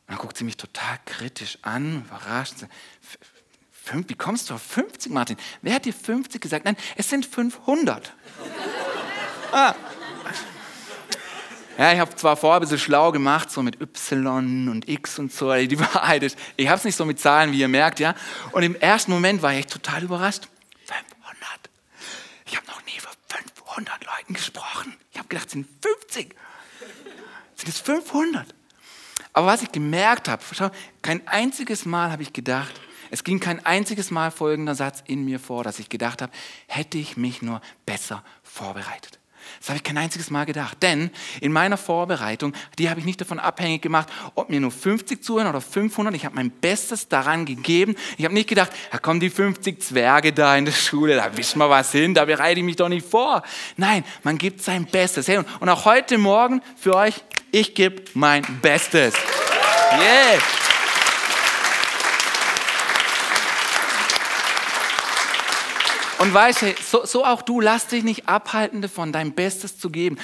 Und 0.07 0.09
dann 0.09 0.19
guckt 0.19 0.37
sie 0.37 0.45
mich 0.45 0.57
total 0.57 0.99
kritisch 1.07 1.59
an, 1.63 2.05
überrascht. 2.07 2.55
Wie 4.07 4.15
kommst 4.15 4.51
du 4.51 4.55
auf 4.55 4.63
50, 4.63 5.13
Martin? 5.13 5.37
Wer 5.63 5.75
hat 5.75 5.85
dir 5.85 5.95
50 5.95 6.41
gesagt? 6.41 6.65
Nein, 6.65 6.77
es 6.97 7.09
sind 7.09 7.25
500. 7.25 8.13
ah. 9.53 9.75
Ja, 11.79 11.93
ich 11.93 11.99
habe 11.99 12.15
zwar 12.17 12.37
vorher 12.37 12.59
ein 12.59 12.63
bisschen 12.63 12.79
schlau 12.79 13.13
gemacht, 13.13 13.51
so 13.51 13.63
mit 13.63 13.81
Y 13.81 14.69
und 14.69 14.89
X 14.89 15.19
und 15.19 15.33
so, 15.33 15.53
die 15.55 15.79
Wahrheit 15.95 16.23
ist, 16.23 16.39
ich 16.57 16.69
habe 16.69 16.79
es 16.79 16.85
nicht 16.85 16.97
so 16.97 17.05
mit 17.05 17.21
Zahlen, 17.21 17.53
wie 17.53 17.61
ihr 17.61 17.69
merkt, 17.69 18.01
ja. 18.01 18.15
Und 18.53 18.63
im 18.63 18.75
ersten 18.77 19.13
Moment 19.13 19.43
war 19.43 19.53
ich 19.53 19.67
total 19.67 20.03
überrascht. 20.03 20.49
500. 20.87 21.71
Ich 22.47 22.57
habe 22.57 22.67
noch 22.67 22.83
nie 22.87 22.99
vor 22.99 23.13
500 23.29 24.05
Leuten 24.05 24.35
gesprochen. 24.35 24.97
Ich 25.13 25.19
habe 25.19 25.29
gedacht, 25.29 25.47
es 25.47 25.53
sind 25.53 25.69
50. 25.83 26.35
Sind 27.57 27.69
es 27.69 27.81
500? 27.81 28.47
Aber 29.35 29.49
was 29.49 29.63
ich 29.63 29.71
gemerkt 29.71 30.29
habe, 30.29 30.43
schau, 30.53 30.71
kein 31.03 31.27
einziges 31.29 31.85
Mal 31.85 32.11
habe 32.11 32.23
ich 32.23 32.33
gedacht, 32.33 32.73
es 33.11 33.23
ging 33.23 33.39
kein 33.39 33.65
einziges 33.65 34.11
Mal 34.11 34.31
folgender 34.31 34.75
Satz 34.75 35.03
in 35.07 35.25
mir 35.27 35.39
vor, 35.39 35.63
dass 35.63 35.79
ich 35.79 35.91
gedacht 35.91 36.23
habe, 36.23 36.33
hätte 36.67 36.97
ich 36.97 37.19
mich 37.19 37.43
nur 37.43 37.61
besser 37.85 38.25
vorbereitet. 38.43 39.19
Das 39.61 39.69
habe 39.69 39.79
ich 39.79 39.83
kein 39.83 39.99
einziges 39.99 40.31
Mal 40.31 40.45
gedacht. 40.45 40.83
Denn 40.83 41.11
in 41.41 41.53
meiner 41.53 41.77
Vorbereitung, 41.77 42.53
die 42.79 42.91
habe 42.91 43.01
ich 43.01 43.07
nicht 43.07 43.21
davon 43.21 43.39
abhängig 43.39 43.83
gemacht, 43.83 44.09
ob 44.35 44.51
mir 44.51 44.61
nur 44.61 44.71
50 44.71 45.23
zuhören 45.23 45.49
oder 45.49 45.61
500. 45.61 46.15
Ich 46.15 46.25
habe 46.25 46.35
mein 46.35 46.51
Bestes 46.51 47.09
daran 47.09 47.47
gegeben. 47.47 47.97
Ich 48.19 48.25
habe 48.25 48.35
nicht 48.35 48.49
gedacht, 48.49 48.71
da 48.91 48.99
kommen 48.99 49.21
die 49.21 49.31
50 49.31 49.83
Zwerge 49.83 50.33
da 50.33 50.57
in 50.57 50.65
der 50.65 50.73
Schule, 50.73 51.17
da 51.17 51.37
wissen 51.37 51.59
wir 51.59 51.71
was 51.71 51.93
hin, 51.93 52.15
da 52.15 52.25
bereite 52.25 52.61
ich 52.61 52.67
mich 52.67 52.77
doch 52.77 52.89
nicht 52.89 53.07
vor. 53.07 53.43
Nein, 53.77 54.05
man 54.23 54.39
gibt 54.39 54.63
sein 54.63 54.87
Bestes. 54.87 55.29
und 55.29 55.69
auch 55.69 55.85
heute 55.85 56.19
Morgen 56.19 56.63
für 56.77 56.95
euch, 56.95 57.15
ich 57.51 57.75
gebe 57.75 58.03
mein 58.15 58.43
Bestes. 58.61 59.15
Yeah! 59.93 60.66
Und 66.19 66.33
weißt 66.33 66.63
du, 66.63 66.75
so, 66.83 67.05
so, 67.05 67.25
auch 67.25 67.43
du, 67.43 67.61
lass 67.61 67.89
dich 67.89 68.03
nicht 68.03 68.27
abhalten 68.27 68.81
davon, 68.81 69.13
dein 69.13 69.33
Bestes 69.33 69.79
zu 69.79 69.91
geben. 69.91 70.19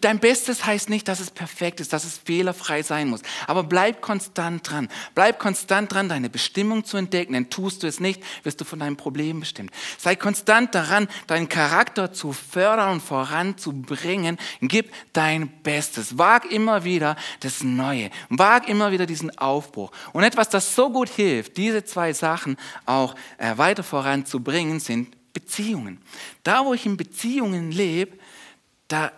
Dein 0.00 0.18
Bestes 0.18 0.66
heißt 0.66 0.90
nicht, 0.90 1.08
dass 1.08 1.20
es 1.20 1.30
perfekt 1.30 1.80
ist, 1.80 1.92
dass 1.92 2.04
es 2.04 2.18
fehlerfrei 2.18 2.82
sein 2.82 3.08
muss. 3.08 3.22
Aber 3.46 3.62
bleib 3.62 4.02
konstant 4.02 4.68
dran. 4.70 4.88
Bleib 5.14 5.38
konstant 5.38 5.92
dran, 5.92 6.08
deine 6.08 6.28
Bestimmung 6.28 6.84
zu 6.84 6.98
entdecken. 6.98 7.32
Denn 7.32 7.48
tust 7.48 7.82
du 7.82 7.86
es 7.86 7.98
nicht, 7.98 8.22
wirst 8.42 8.60
du 8.60 8.64
von 8.64 8.78
deinem 8.78 8.96
Problem 8.96 9.40
bestimmt. 9.40 9.72
Sei 9.96 10.16
konstant 10.16 10.74
daran, 10.74 11.08
deinen 11.26 11.48
Charakter 11.48 12.12
zu 12.12 12.32
fördern 12.32 12.92
und 12.92 13.00
voranzubringen. 13.00 14.38
Gib 14.60 14.92
dein 15.14 15.48
Bestes. 15.62 16.18
Wag 16.18 16.50
immer 16.50 16.84
wieder 16.84 17.16
das 17.40 17.62
Neue. 17.62 18.10
Wag 18.28 18.68
immer 18.68 18.92
wieder 18.92 19.06
diesen 19.06 19.36
Aufbruch. 19.38 19.92
Und 20.12 20.24
etwas, 20.24 20.50
das 20.50 20.74
so 20.74 20.90
gut 20.90 21.08
hilft, 21.08 21.56
diese 21.56 21.84
zwei 21.84 22.12
Sachen 22.12 22.58
auch 22.84 23.14
äh, 23.38 23.56
weiter 23.56 23.82
voranzubringen, 23.82 24.78
sind 24.80 25.17
Beziehungen. 25.32 26.00
Da, 26.42 26.64
wo 26.64 26.74
ich 26.74 26.86
in 26.86 26.96
Beziehungen 26.96 27.70
lebe, 27.72 28.18
da, 28.88 29.12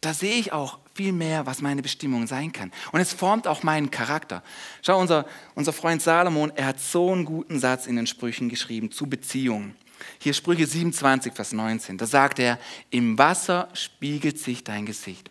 da 0.00 0.14
sehe 0.14 0.36
ich 0.36 0.52
auch 0.52 0.78
viel 0.94 1.12
mehr, 1.12 1.46
was 1.46 1.62
meine 1.62 1.82
Bestimmung 1.82 2.26
sein 2.26 2.52
kann. 2.52 2.72
Und 2.92 3.00
es 3.00 3.12
formt 3.12 3.46
auch 3.46 3.62
meinen 3.62 3.90
Charakter. 3.90 4.42
Schau, 4.82 5.00
unser, 5.00 5.26
unser 5.54 5.72
Freund 5.72 6.02
Salomon, 6.02 6.52
er 6.54 6.66
hat 6.66 6.80
so 6.80 7.12
einen 7.12 7.24
guten 7.24 7.58
Satz 7.58 7.86
in 7.86 7.96
den 7.96 8.06
Sprüchen 8.06 8.48
geschrieben 8.48 8.90
zu 8.90 9.06
Beziehungen. 9.06 9.76
Hier 10.18 10.34
Sprüche 10.34 10.66
27, 10.66 11.32
Vers 11.32 11.52
19. 11.52 11.98
Da 11.98 12.06
sagt 12.06 12.38
er, 12.38 12.58
im 12.90 13.18
Wasser 13.18 13.68
spiegelt 13.74 14.38
sich 14.38 14.64
dein 14.64 14.86
Gesicht. 14.86 15.30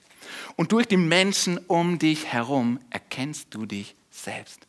Und 0.56 0.72
durch 0.72 0.88
die 0.88 0.98
Menschen 0.98 1.58
um 1.68 2.00
dich 2.00 2.28
herum 2.28 2.80
erkennst 2.90 3.54
du 3.54 3.66
dich 3.66 3.96
selbst. 4.12 4.68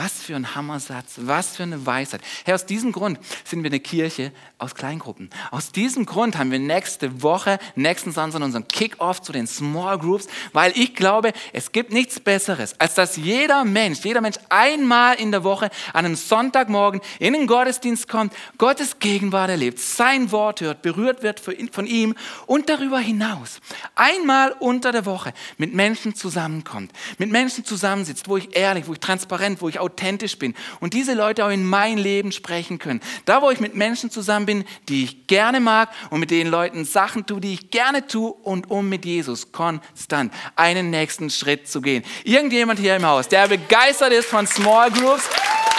Was 0.00 0.12
für 0.22 0.36
ein 0.36 0.54
Hammersatz, 0.54 1.14
was 1.16 1.56
für 1.56 1.64
eine 1.64 1.84
Weisheit. 1.84 2.20
Herr, 2.44 2.54
aus 2.54 2.66
diesem 2.66 2.92
Grund 2.92 3.18
sind 3.42 3.64
wir 3.64 3.70
eine 3.70 3.80
Kirche 3.80 4.30
aus 4.56 4.76
Kleingruppen. 4.76 5.28
Aus 5.50 5.72
diesem 5.72 6.06
Grund 6.06 6.38
haben 6.38 6.52
wir 6.52 6.60
nächste 6.60 7.20
Woche, 7.20 7.58
nächsten 7.74 8.12
Samstag 8.12 8.40
unseren 8.40 8.68
Kick-Off 8.68 9.22
zu 9.22 9.32
den 9.32 9.48
Small 9.48 9.98
Groups, 9.98 10.28
weil 10.52 10.70
ich 10.76 10.94
glaube, 10.94 11.32
es 11.52 11.72
gibt 11.72 11.92
nichts 11.92 12.20
Besseres, 12.20 12.78
als 12.78 12.94
dass 12.94 13.16
jeder 13.16 13.64
Mensch, 13.64 13.98
jeder 14.04 14.20
Mensch 14.20 14.36
einmal 14.50 15.16
in 15.16 15.32
der 15.32 15.42
Woche 15.42 15.68
an 15.92 16.04
einem 16.04 16.14
Sonntagmorgen 16.14 17.00
in 17.18 17.32
den 17.32 17.48
Gottesdienst 17.48 18.06
kommt, 18.06 18.32
Gottes 18.56 19.00
Gegenwart 19.00 19.50
erlebt, 19.50 19.80
sein 19.80 20.30
Wort 20.30 20.60
hört, 20.60 20.80
berührt 20.80 21.24
wird 21.24 21.40
von 21.40 21.86
ihm 21.86 22.14
und 22.46 22.68
darüber 22.68 23.00
hinaus 23.00 23.58
einmal 23.96 24.52
unter 24.60 24.92
der 24.92 25.06
Woche 25.06 25.32
mit 25.56 25.74
Menschen 25.74 26.14
zusammenkommt, 26.14 26.92
mit 27.18 27.32
Menschen 27.32 27.64
zusammensitzt, 27.64 28.28
wo 28.28 28.36
ich 28.36 28.56
ehrlich, 28.56 28.86
wo 28.86 28.92
ich 28.92 29.00
transparent, 29.00 29.60
wo 29.60 29.68
ich 29.68 29.80
authentisch 29.88 30.38
bin 30.38 30.54
und 30.80 30.94
diese 30.94 31.14
Leute 31.14 31.44
auch 31.44 31.50
in 31.50 31.64
mein 31.64 31.98
Leben 31.98 32.32
sprechen 32.32 32.78
können. 32.78 33.00
Da, 33.24 33.42
wo 33.42 33.50
ich 33.50 33.60
mit 33.60 33.74
Menschen 33.74 34.10
zusammen 34.10 34.46
bin, 34.46 34.64
die 34.88 35.04
ich 35.04 35.26
gerne 35.26 35.60
mag 35.60 35.90
und 36.10 36.20
mit 36.20 36.30
den 36.30 36.48
Leuten 36.48 36.84
Sachen 36.84 37.26
tue, 37.26 37.40
die 37.40 37.54
ich 37.54 37.70
gerne 37.70 38.06
tue 38.06 38.32
und 38.32 38.70
um 38.70 38.88
mit 38.88 39.04
Jesus 39.04 39.52
konstant 39.52 40.32
einen 40.56 40.90
nächsten 40.90 41.30
Schritt 41.30 41.68
zu 41.68 41.80
gehen. 41.80 42.04
Irgendjemand 42.24 42.78
hier 42.78 42.96
im 42.96 43.06
Haus, 43.06 43.28
der 43.28 43.48
begeistert 43.48 44.12
ist 44.12 44.28
von 44.28 44.46
Small 44.46 44.90
Groups, 44.90 45.28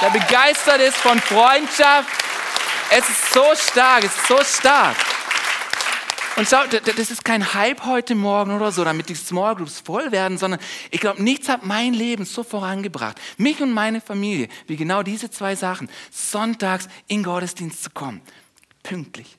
der 0.01 0.09
begeistert 0.09 0.81
ist 0.81 0.97
von 0.97 1.19
Freundschaft. 1.19 2.09
Es 2.91 3.07
ist 3.07 3.33
so 3.33 3.43
stark, 3.55 4.03
es 4.03 4.15
ist 4.15 4.27
so 4.27 4.37
stark. 4.43 4.95
Und 6.39 6.47
schau, 6.47 6.63
das 6.67 7.11
ist 7.11 7.25
kein 7.25 7.53
Hype 7.53 7.83
heute 7.83 8.15
Morgen 8.15 8.55
oder 8.55 8.71
so, 8.71 8.85
damit 8.85 9.09
die 9.09 9.15
Small 9.15 9.55
Groups 9.55 9.81
voll 9.81 10.13
werden, 10.13 10.37
sondern 10.37 10.61
ich 10.89 11.01
glaube, 11.01 11.21
nichts 11.21 11.49
hat 11.49 11.65
mein 11.65 11.93
Leben 11.93 12.23
so 12.23 12.43
vorangebracht. 12.43 13.19
Mich 13.35 13.61
und 13.61 13.73
meine 13.73 13.99
Familie, 13.99 14.47
wie 14.65 14.77
genau 14.77 15.03
diese 15.03 15.29
zwei 15.29 15.57
Sachen, 15.57 15.89
sonntags 16.09 16.87
in 17.07 17.23
Gottesdienst 17.23 17.83
zu 17.83 17.89
kommen. 17.89 18.21
Pünktlich 18.83 19.38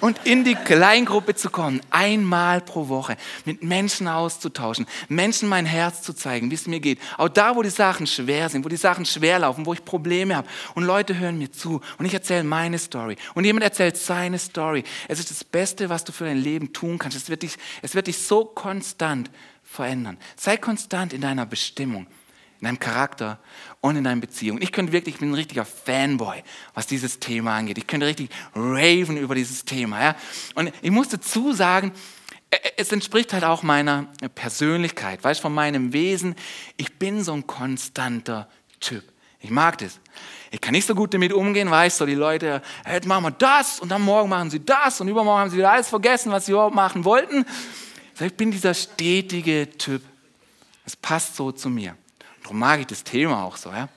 und 0.00 0.20
in 0.24 0.44
die 0.44 0.54
Kleingruppe 0.54 1.34
zu 1.34 1.50
kommen, 1.50 1.80
einmal 1.90 2.60
pro 2.60 2.88
Woche, 2.88 3.16
mit 3.44 3.62
Menschen 3.62 4.08
auszutauschen, 4.08 4.86
Menschen 5.08 5.48
mein 5.48 5.66
Herz 5.66 6.02
zu 6.02 6.12
zeigen, 6.12 6.50
wie 6.50 6.54
es 6.54 6.66
mir 6.66 6.80
geht. 6.80 6.98
Auch 7.18 7.28
da, 7.28 7.56
wo 7.56 7.62
die 7.62 7.70
Sachen 7.70 8.06
schwer 8.06 8.48
sind, 8.48 8.64
wo 8.64 8.68
die 8.68 8.76
Sachen 8.76 9.04
schwer 9.04 9.38
laufen, 9.38 9.66
wo 9.66 9.72
ich 9.72 9.84
Probleme 9.84 10.36
habe. 10.36 10.48
Und 10.74 10.84
Leute 10.84 11.18
hören 11.18 11.38
mir 11.38 11.50
zu 11.50 11.80
und 11.98 12.06
ich 12.06 12.14
erzähle 12.14 12.44
meine 12.44 12.78
Story. 12.78 13.16
Und 13.34 13.44
jemand 13.44 13.64
erzählt 13.64 13.96
seine 13.96 14.38
Story. 14.38 14.84
Es 15.08 15.18
ist 15.18 15.30
das 15.30 15.44
Beste, 15.44 15.88
was 15.88 16.04
du 16.04 16.12
für 16.12 16.24
dein 16.24 16.38
Leben 16.38 16.72
tun 16.72 16.98
kannst. 16.98 17.16
Es 17.16 17.28
wird 17.28 17.42
dich, 17.42 17.56
es 17.82 17.94
wird 17.94 18.06
dich 18.06 18.18
so 18.18 18.44
konstant 18.44 19.30
verändern. 19.62 20.18
Sei 20.36 20.56
konstant 20.56 21.12
in 21.12 21.20
deiner 21.20 21.46
Bestimmung. 21.46 22.06
in 22.60 22.66
deinem 22.66 22.78
Charakter 22.78 23.40
und 23.82 23.96
in 23.96 24.04
deinen 24.04 24.20
Beziehungen. 24.20 24.62
Ich 24.62 24.72
könnte 24.72 24.92
wirklich, 24.92 25.16
ich 25.16 25.20
bin 25.20 25.32
ein 25.32 25.34
richtiger 25.34 25.66
Fanboy, 25.66 26.42
was 26.72 26.86
dieses 26.86 27.18
Thema 27.18 27.56
angeht. 27.56 27.76
Ich 27.76 27.86
könnte 27.86 28.06
richtig 28.06 28.30
raven 28.54 29.18
über 29.18 29.34
dieses 29.34 29.66
Thema. 29.66 30.02
Ja? 30.02 30.16
Und 30.54 30.72
ich 30.80 30.90
muss 30.90 31.08
dazu 31.08 31.52
sagen, 31.52 31.92
es 32.76 32.92
entspricht 32.92 33.32
halt 33.32 33.44
auch 33.44 33.62
meiner 33.62 34.06
Persönlichkeit, 34.34 35.22
weißt 35.24 35.40
von 35.40 35.52
meinem 35.52 35.92
Wesen. 35.92 36.36
Ich 36.76 36.98
bin 36.98 37.24
so 37.24 37.32
ein 37.32 37.46
konstanter 37.46 38.48
Typ. 38.78 39.04
Ich 39.40 39.50
mag 39.50 39.78
das. 39.78 39.98
Ich 40.52 40.60
kann 40.60 40.72
nicht 40.72 40.86
so 40.86 40.94
gut 40.94 41.12
damit 41.12 41.32
umgehen, 41.32 41.68
weißt 41.68 42.00
du, 42.00 42.06
die 42.06 42.14
Leute, 42.14 42.62
hey, 42.84 42.94
jetzt 42.94 43.08
machen 43.08 43.24
wir 43.24 43.30
das 43.32 43.80
und 43.80 43.88
dann 43.88 44.02
morgen 44.02 44.28
machen 44.28 44.50
sie 44.50 44.64
das 44.64 45.00
und 45.00 45.08
übermorgen 45.08 45.40
haben 45.40 45.50
sie 45.50 45.56
wieder 45.56 45.72
alles 45.72 45.88
vergessen, 45.88 46.30
was 46.30 46.46
sie 46.46 46.52
überhaupt 46.52 46.74
machen 46.74 47.04
wollten. 47.04 47.44
Ich 48.20 48.34
bin 48.34 48.52
dieser 48.52 48.74
stetige 48.74 49.68
Typ. 49.76 50.02
Es 50.84 50.94
passt 50.94 51.34
so 51.34 51.50
zu 51.50 51.68
mir. 51.68 51.96
Darum 52.42 52.58
mag 52.58 52.80
ich 52.80 52.86
das 52.86 53.04
Thema 53.04 53.44
auch 53.44 53.56
so. 53.56 53.70
Ja? 53.70 53.88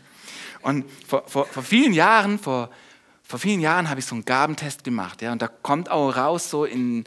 Und 0.61 0.85
vor, 1.07 1.23
vor, 1.27 1.45
vor 1.45 1.63
vielen 1.63 1.93
Jahren, 1.93 2.39
vor, 2.39 2.69
vor 3.23 3.39
vielen 3.39 3.61
Jahren 3.61 3.89
habe 3.89 3.99
ich 3.99 4.05
so 4.05 4.15
einen 4.15 4.25
Gabentest 4.25 4.83
gemacht. 4.83 5.21
Ja? 5.21 5.31
Und 5.31 5.41
da 5.41 5.47
kommt 5.47 5.89
auch 5.89 6.15
raus 6.15 6.49
so 6.49 6.65
in, 6.65 7.05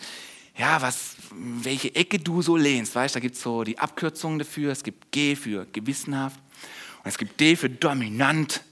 ja, 0.56 0.82
was, 0.82 1.16
welche 1.30 1.94
Ecke 1.94 2.18
du 2.18 2.42
so 2.42 2.56
lehnst. 2.56 2.94
Weißt, 2.94 3.14
da 3.14 3.20
gibt 3.20 3.36
es 3.36 3.42
so 3.42 3.64
die 3.64 3.78
Abkürzungen 3.78 4.38
dafür. 4.38 4.72
Es 4.72 4.82
gibt 4.82 5.12
G 5.12 5.36
für 5.36 5.66
gewissenhaft. 5.66 6.40
Und 7.04 7.08
es 7.08 7.18
gibt 7.18 7.40
D 7.40 7.56
für 7.56 7.70
dominant. 7.70 8.62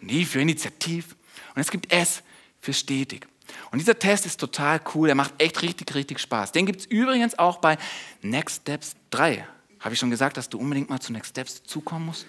Und 0.00 0.10
I 0.10 0.24
für 0.24 0.40
initiativ. 0.40 1.16
Und 1.54 1.60
es 1.60 1.70
gibt 1.70 1.92
S 1.92 2.22
für 2.60 2.72
stetig. 2.72 3.26
Und 3.70 3.78
dieser 3.78 3.98
Test 3.98 4.26
ist 4.26 4.38
total 4.38 4.80
cool. 4.94 5.08
Er 5.08 5.14
macht 5.14 5.34
echt 5.38 5.62
richtig, 5.62 5.94
richtig 5.94 6.20
Spaß. 6.20 6.52
Den 6.52 6.66
gibt 6.66 6.80
es 6.80 6.86
übrigens 6.86 7.38
auch 7.38 7.58
bei 7.58 7.78
Next 8.22 8.62
Steps 8.62 8.94
3. 9.10 9.46
Habe 9.80 9.94
ich 9.94 10.00
schon 10.00 10.10
gesagt, 10.10 10.36
dass 10.36 10.48
du 10.48 10.58
unbedingt 10.58 10.90
mal 10.90 11.00
zu 11.00 11.12
Next 11.12 11.30
Steps 11.30 11.62
zukommen 11.64 12.06
musst? 12.06 12.26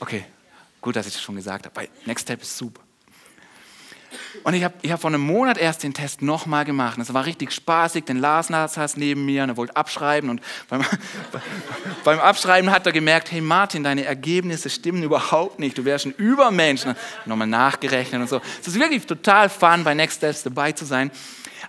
Okay, 0.00 0.24
gut, 0.80 0.96
dass 0.96 1.06
ich 1.06 1.14
das 1.14 1.22
schon 1.22 1.36
gesagt 1.36 1.66
habe. 1.66 1.88
Next 2.04 2.22
Step 2.22 2.42
ist 2.42 2.56
super. 2.56 2.82
Und 4.42 4.54
ich 4.54 4.64
habe 4.64 4.74
ich 4.82 4.92
hab 4.92 5.00
vor 5.00 5.10
einem 5.10 5.20
Monat 5.20 5.58
erst 5.58 5.82
den 5.82 5.92
Test 5.94 6.22
nochmal 6.22 6.64
gemacht. 6.64 6.98
Es 6.98 7.12
war 7.12 7.26
richtig 7.26 7.52
spaßig, 7.52 8.04
denn 8.04 8.18
Lars 8.18 8.48
saß 8.48 8.96
neben 8.96 9.24
mir 9.24 9.42
und 9.42 9.50
er 9.50 9.56
wollte 9.56 9.76
abschreiben. 9.76 10.30
Und 10.30 10.40
beim, 10.68 10.84
beim, 12.04 12.18
Abschreiben 12.20 12.70
hat 12.70 12.86
er 12.86 12.92
gemerkt, 12.92 13.32
hey 13.32 13.40
Martin, 13.40 13.82
deine 13.82 14.04
Ergebnisse 14.04 14.70
stimmen 14.70 15.02
überhaupt 15.02 15.58
nicht. 15.58 15.76
Du 15.78 15.84
wärst 15.84 16.06
ein 16.06 16.14
Übermensch. 16.16 16.82
Nochmal 17.24 17.48
nachgerechnet 17.48 18.20
und 18.20 18.28
so. 18.28 18.40
Es 18.60 18.68
ist 18.68 18.78
wirklich 18.78 19.06
total 19.06 19.48
fun, 19.48 19.84
bei 19.84 19.94
Next 19.94 20.18
Steps 20.18 20.42
dabei 20.42 20.72
zu 20.72 20.84
sein. 20.84 21.10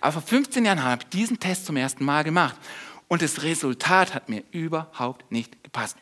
Aber 0.02 0.14
vor 0.14 0.22
15 0.22 0.66
Jahren 0.66 0.84
habe 0.84 1.02
ich 1.04 1.10
diesen 1.10 1.40
Test 1.40 1.66
zum 1.66 1.78
ersten 1.78 2.06
Mal 2.06 2.24
gemacht. 2.24 2.56
Und 3.08 3.22
das 3.22 3.44
Resultat 3.44 4.14
hat 4.14 4.30
mir 4.30 4.44
überhaupt 4.52 5.32
nicht 5.32 5.64
gepasst. 5.64 5.98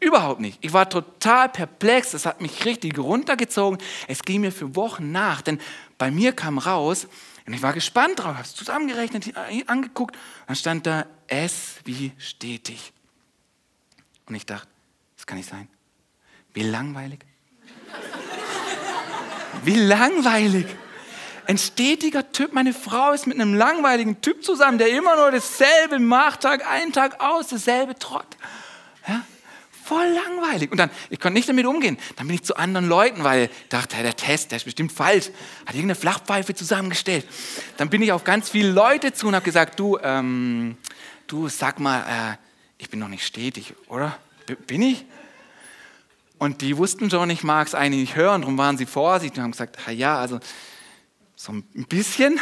Überhaupt 0.00 0.40
nicht. 0.40 0.58
Ich 0.62 0.72
war 0.72 0.88
total 0.88 1.48
perplex. 1.48 2.12
Es 2.12 2.26
hat 2.26 2.40
mich 2.40 2.64
richtig 2.64 2.98
runtergezogen. 2.98 3.78
Es 4.08 4.22
ging 4.22 4.40
mir 4.40 4.50
für 4.50 4.74
Wochen 4.74 5.12
nach, 5.12 5.42
denn 5.42 5.60
bei 5.98 6.10
mir 6.10 6.32
kam 6.32 6.58
raus, 6.58 7.06
und 7.46 7.54
ich 7.54 7.62
war 7.62 7.72
gespannt 7.72 8.18
drauf, 8.18 8.34
habe 8.34 8.42
es 8.42 8.54
zusammengerechnet, 8.54 9.32
angeguckt, 9.66 10.16
dann 10.46 10.56
stand 10.56 10.86
da 10.86 11.06
S 11.26 11.76
wie 11.84 12.12
stetig. 12.18 12.92
Und 14.26 14.34
ich 14.34 14.46
dachte, 14.46 14.68
das 15.16 15.26
kann 15.26 15.38
nicht 15.38 15.48
sein. 15.48 15.68
Wie 16.54 16.62
langweilig. 16.62 17.20
Wie 19.64 19.76
langweilig. 19.76 20.66
Ein 21.46 21.58
stetiger 21.58 22.30
Typ. 22.32 22.52
Meine 22.52 22.72
Frau 22.72 23.12
ist 23.12 23.26
mit 23.26 23.40
einem 23.40 23.54
langweiligen 23.54 24.20
Typ 24.20 24.44
zusammen, 24.44 24.78
der 24.78 24.90
immer 24.90 25.16
nur 25.16 25.30
dasselbe 25.30 25.98
macht, 25.98 26.40
Tag 26.40 26.66
ein, 26.68 26.92
Tag 26.92 27.20
aus, 27.20 27.48
dasselbe 27.48 27.98
Trott. 27.98 28.26
Ja? 29.08 29.22
Voll 29.84 30.06
langweilig. 30.06 30.70
Und 30.70 30.78
dann, 30.78 30.90
ich 31.10 31.18
konnte 31.18 31.34
nicht 31.34 31.48
damit 31.48 31.66
umgehen. 31.66 31.98
Dann 32.16 32.28
bin 32.28 32.36
ich 32.36 32.44
zu 32.44 32.56
anderen 32.56 32.86
Leuten, 32.86 33.24
weil 33.24 33.44
ich 33.44 33.68
dachte, 33.68 33.96
der 34.00 34.14
Test, 34.14 34.52
der 34.52 34.56
ist 34.56 34.64
bestimmt 34.64 34.92
falsch. 34.92 35.30
Hat 35.66 35.74
irgendeine 35.74 35.96
Flachpfeife 35.96 36.54
zusammengestellt. 36.54 37.26
Dann 37.76 37.90
bin 37.90 38.00
ich 38.00 38.12
auf 38.12 38.22
ganz 38.22 38.50
viele 38.50 38.70
Leute 38.70 39.12
zu 39.12 39.26
und 39.26 39.34
habe 39.34 39.44
gesagt, 39.44 39.80
du, 39.80 39.98
ähm, 40.00 40.76
du, 41.26 41.48
sag 41.48 41.80
mal, 41.80 42.00
äh, 42.02 42.36
ich 42.78 42.90
bin 42.90 43.00
noch 43.00 43.08
nicht 43.08 43.26
stetig, 43.26 43.74
oder? 43.88 44.16
B 44.46 44.54
bin 44.54 44.82
ich? 44.82 45.04
Und 46.38 46.60
die 46.60 46.76
wussten 46.76 47.10
schon, 47.10 47.30
ich 47.30 47.44
mag 47.44 47.66
es 47.68 47.74
eigentlich 47.74 48.00
nicht 48.00 48.16
hören, 48.16 48.42
darum 48.42 48.58
waren 48.58 48.76
sie 48.76 48.86
vorsichtig 48.86 49.38
und 49.38 49.44
haben 49.44 49.52
gesagt, 49.52 49.78
ja, 49.90 50.18
also 50.18 50.40
so 51.42 51.52
ein 51.52 51.64
bisschen. 51.88 52.40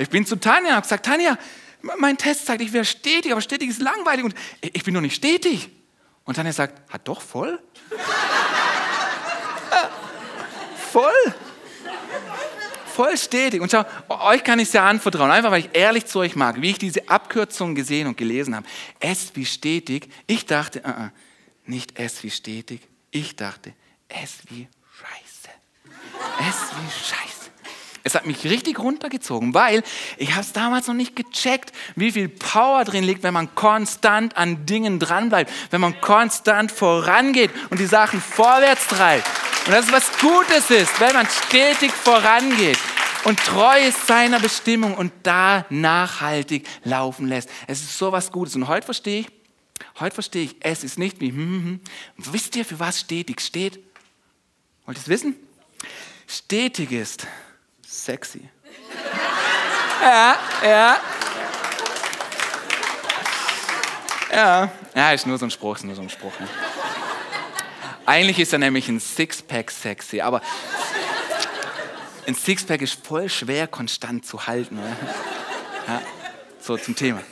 Ich 0.00 0.10
bin 0.10 0.26
zu 0.26 0.34
Tanja 0.34 0.70
und 0.70 0.74
habe 0.74 0.82
gesagt, 0.82 1.06
Tanja, 1.06 1.38
mein 1.98 2.18
Test 2.18 2.46
sagt, 2.46 2.60
ich 2.60 2.72
wäre 2.72 2.84
stetig, 2.84 3.30
aber 3.30 3.40
stetig 3.40 3.70
ist 3.70 3.80
langweilig 3.80 4.24
und 4.24 4.34
ich 4.60 4.82
bin 4.82 4.92
noch 4.92 5.00
nicht 5.00 5.14
stetig. 5.14 5.70
Und 6.24 6.34
Tanja 6.34 6.52
sagt, 6.52 6.92
hat 6.92 7.06
doch 7.06 7.20
voll? 7.20 7.62
voll? 10.90 11.12
Voll 12.92 13.16
stetig. 13.16 13.60
Und 13.60 13.70
schau, 13.70 13.84
euch 14.08 14.42
kann 14.42 14.58
ich 14.58 14.66
es 14.68 14.72
ja 14.72 14.88
anvertrauen, 14.88 15.30
einfach 15.30 15.52
weil 15.52 15.60
ich 15.60 15.70
ehrlich 15.74 16.06
zu 16.06 16.18
euch 16.20 16.34
mag, 16.34 16.60
wie 16.60 16.70
ich 16.70 16.78
diese 16.78 17.08
Abkürzung 17.08 17.76
gesehen 17.76 18.08
und 18.08 18.16
gelesen 18.16 18.56
habe. 18.56 18.66
S 18.98 19.30
wie 19.34 19.46
stetig. 19.46 20.08
Ich 20.26 20.46
dachte, 20.46 20.80
uh 20.80 20.88
-uh, 20.88 21.10
nicht 21.66 22.00
S 22.00 22.24
wie 22.24 22.30
stetig. 22.30 22.80
Ich 23.12 23.36
dachte, 23.36 23.74
S 24.08 24.38
wie 24.48 24.66
Scheiße. 24.98 25.50
S 26.40 26.56
wie 26.80 26.90
Scheiße. 26.90 27.33
Es 28.06 28.14
hat 28.14 28.26
mich 28.26 28.44
richtig 28.44 28.78
runtergezogen, 28.78 29.54
weil 29.54 29.82
ich 30.18 30.32
habe 30.32 30.42
es 30.42 30.52
damals 30.52 30.86
noch 30.86 30.94
nicht 30.94 31.16
gecheckt, 31.16 31.72
wie 31.96 32.12
viel 32.12 32.28
Power 32.28 32.84
drin 32.84 33.02
liegt, 33.02 33.22
wenn 33.22 33.32
man 33.32 33.54
konstant 33.54 34.36
an 34.36 34.66
Dingen 34.66 34.98
dranbleibt, 34.98 35.50
wenn 35.70 35.80
man 35.80 35.98
konstant 36.02 36.70
vorangeht 36.70 37.50
und 37.70 37.80
die 37.80 37.86
Sachen 37.86 38.20
vorwärts 38.20 38.88
treibt. 38.88 39.26
Und 39.66 39.72
das 39.72 39.86
ist 39.86 39.92
was 39.92 40.18
Gutes 40.18 40.70
ist, 40.70 41.00
wenn 41.00 41.14
man 41.14 41.26
stetig 41.46 41.90
vorangeht 41.92 42.78
und 43.24 43.38
treu 43.38 43.80
ist 43.80 44.06
seiner 44.06 44.38
Bestimmung 44.38 44.94
und 44.94 45.10
da 45.22 45.64
nachhaltig 45.70 46.66
laufen 46.84 47.26
lässt. 47.26 47.48
Es 47.66 47.80
ist 47.80 47.96
so 47.96 48.12
was 48.12 48.30
Gutes. 48.30 48.54
Und 48.54 48.68
heute 48.68 48.84
verstehe 48.84 49.20
ich, 49.20 49.28
heute 49.98 50.14
verstehe 50.14 50.44
ich, 50.44 50.56
es 50.60 50.84
ist 50.84 50.98
nicht 50.98 51.20
wie, 51.20 51.30
hm, 51.30 51.38
hm, 51.38 51.64
hm. 51.64 51.80
wisst 52.16 52.54
ihr, 52.56 52.66
für 52.66 52.78
was 52.78 53.00
stetig 53.00 53.40
steht? 53.40 53.80
Wollt 54.84 54.98
ihr 54.98 55.02
es 55.02 55.08
wissen? 55.08 55.36
Stetig 56.26 56.92
ist, 56.92 57.26
sexy. 58.04 58.48
ja, 60.02 60.38
ja. 60.62 60.96
Ja, 64.32 64.72
ja, 64.94 65.12
ist 65.12 65.26
nur 65.26 65.38
so 65.38 65.46
ein 65.46 65.50
Spruch, 65.50 65.76
ist 65.76 65.84
nur 65.84 65.94
so 65.94 66.02
ein 66.02 66.10
Spruch. 66.10 66.32
Ja. 66.40 66.46
Eigentlich 68.06 68.38
ist 68.40 68.52
er 68.52 68.58
nämlich 68.58 68.88
ein 68.88 69.00
Sixpack 69.00 69.70
sexy, 69.70 70.20
aber 70.20 70.42
ein 72.26 72.34
Sixpack 72.34 72.82
ist 72.82 73.06
voll 73.06 73.28
schwer 73.28 73.66
konstant 73.66 74.26
zu 74.26 74.46
halten. 74.46 74.78
Ja, 75.86 76.02
so 76.60 76.76
zum 76.76 76.96
Thema. 76.96 77.22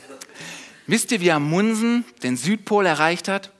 Wisst 0.87 1.11
ihr, 1.11 1.21
wie 1.21 1.31
Amundsen 1.31 2.05
den 2.23 2.37
Südpol 2.37 2.85
erreicht 2.85 3.27
hat? 3.27 3.51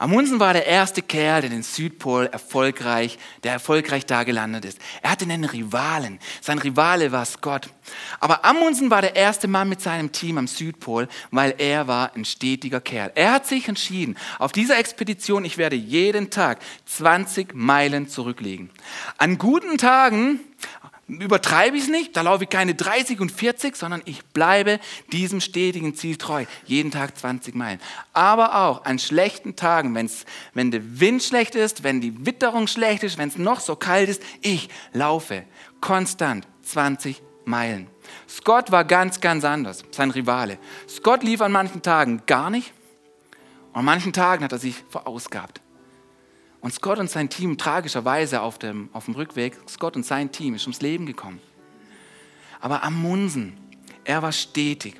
Amundsen 0.00 0.38
war 0.38 0.52
der 0.52 0.64
erste 0.64 1.02
Kerl, 1.02 1.40
der 1.40 1.50
den 1.50 1.64
Südpol 1.64 2.26
erfolgreich, 2.26 3.18
der 3.42 3.50
erfolgreich 3.50 4.06
da 4.06 4.22
gelandet 4.22 4.64
ist. 4.64 4.78
Er 5.02 5.10
hatte 5.10 5.24
einen 5.24 5.44
Rivalen. 5.44 6.20
Sein 6.40 6.60
Rivale 6.60 7.10
war 7.10 7.24
Scott. 7.24 7.68
Aber 8.20 8.44
Amundsen 8.44 8.90
war 8.90 9.02
der 9.02 9.16
erste 9.16 9.48
Mann 9.48 9.68
mit 9.68 9.80
seinem 9.80 10.12
Team 10.12 10.38
am 10.38 10.46
Südpol, 10.46 11.08
weil 11.32 11.56
er 11.58 11.88
war 11.88 12.14
ein 12.14 12.24
stetiger 12.24 12.80
Kerl. 12.80 13.10
Er 13.16 13.32
hat 13.32 13.48
sich 13.48 13.66
entschieden, 13.66 14.16
auf 14.38 14.52
dieser 14.52 14.78
Expedition, 14.78 15.44
ich 15.44 15.58
werde 15.58 15.74
jeden 15.74 16.30
Tag 16.30 16.60
20 16.86 17.56
Meilen 17.56 18.08
zurücklegen. 18.08 18.70
An 19.16 19.36
guten 19.36 19.78
Tagen 19.78 20.38
übertreibe 21.08 21.76
ich 21.76 21.84
es 21.84 21.88
nicht, 21.88 22.16
da 22.16 22.22
laufe 22.22 22.44
ich 22.44 22.50
keine 22.50 22.74
30 22.74 23.20
und 23.20 23.32
40, 23.32 23.74
sondern 23.76 24.02
ich 24.04 24.24
bleibe 24.26 24.78
diesem 25.10 25.40
stetigen 25.40 25.94
Ziel 25.94 26.16
treu. 26.16 26.44
Jeden 26.66 26.90
Tag 26.90 27.16
20 27.16 27.54
Meilen. 27.54 27.80
Aber 28.12 28.66
auch 28.66 28.84
an 28.84 28.98
schlechten 28.98 29.56
Tagen, 29.56 29.94
wenn's, 29.94 30.26
wenn 30.52 30.70
der 30.70 31.00
Wind 31.00 31.22
schlecht 31.22 31.54
ist, 31.54 31.82
wenn 31.82 32.00
die 32.00 32.26
Witterung 32.26 32.66
schlecht 32.66 33.02
ist, 33.02 33.16
wenn 33.16 33.28
es 33.28 33.38
noch 33.38 33.60
so 33.60 33.74
kalt 33.74 34.08
ist, 34.08 34.22
ich 34.42 34.68
laufe 34.92 35.44
konstant 35.80 36.46
20 36.62 37.22
Meilen. 37.46 37.88
Scott 38.28 38.70
war 38.70 38.84
ganz, 38.84 39.20
ganz 39.20 39.44
anders, 39.44 39.84
sein 39.90 40.10
Rivale. 40.10 40.58
Scott 40.88 41.22
lief 41.22 41.40
an 41.40 41.52
manchen 41.52 41.82
Tagen 41.82 42.22
gar 42.26 42.50
nicht 42.50 42.72
und 43.72 43.78
an 43.78 43.84
manchen 43.84 44.12
Tagen 44.12 44.44
hat 44.44 44.52
er 44.52 44.58
sich 44.58 44.84
verausgabt. 44.90 45.62
Und 46.60 46.74
Scott 46.74 46.98
und 46.98 47.08
sein 47.08 47.30
Team, 47.30 47.56
tragischerweise 47.56 48.40
auf 48.40 48.58
dem, 48.58 48.88
auf 48.92 49.04
dem 49.04 49.14
Rückweg, 49.14 49.56
Scott 49.68 49.96
und 49.96 50.04
sein 50.04 50.32
Team 50.32 50.54
ist 50.54 50.64
ums 50.64 50.80
Leben 50.80 51.06
gekommen. 51.06 51.40
Aber 52.60 52.82
Amundsen, 52.82 53.56
er 54.04 54.22
war 54.22 54.32
stetig. 54.32 54.96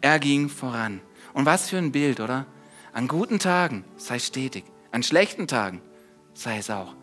Er 0.00 0.18
ging 0.18 0.48
voran. 0.48 1.00
Und 1.34 1.46
was 1.46 1.68
für 1.68 1.78
ein 1.78 1.92
Bild, 1.92 2.20
oder? 2.20 2.46
An 2.92 3.08
guten 3.08 3.38
Tagen 3.38 3.84
sei 3.96 4.18
stetig. 4.18 4.64
An 4.90 5.02
schlechten 5.02 5.46
Tagen 5.46 5.80
sei 6.34 6.58
es 6.58 6.70
auch. 6.70 6.94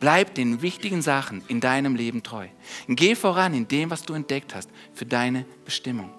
Bleib 0.00 0.34
den 0.34 0.60
wichtigen 0.60 1.02
Sachen 1.02 1.42
in 1.48 1.60
deinem 1.60 1.96
Leben 1.96 2.22
treu. 2.22 2.48
Geh 2.88 3.14
voran 3.14 3.54
in 3.54 3.68
dem, 3.68 3.90
was 3.90 4.02
du 4.02 4.12
entdeckt 4.12 4.54
hast 4.54 4.68
für 4.92 5.06
deine 5.06 5.46
Bestimmung. 5.64 6.10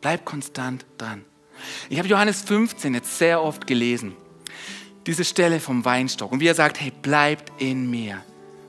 Bleib 0.00 0.24
konstant 0.24 0.84
dran. 0.98 1.24
Ich 1.88 1.98
habe 1.98 2.08
Johannes 2.08 2.42
15 2.42 2.94
jetzt 2.94 3.18
sehr 3.18 3.42
oft 3.42 3.66
gelesen. 3.66 4.14
Diese 5.06 5.24
Stelle 5.24 5.60
vom 5.60 5.84
Weinstock. 5.84 6.32
Und 6.32 6.40
wie 6.40 6.48
er 6.48 6.54
sagt, 6.54 6.80
hey, 6.80 6.92
bleibt 7.02 7.62
in 7.62 7.88
mir. 7.88 8.22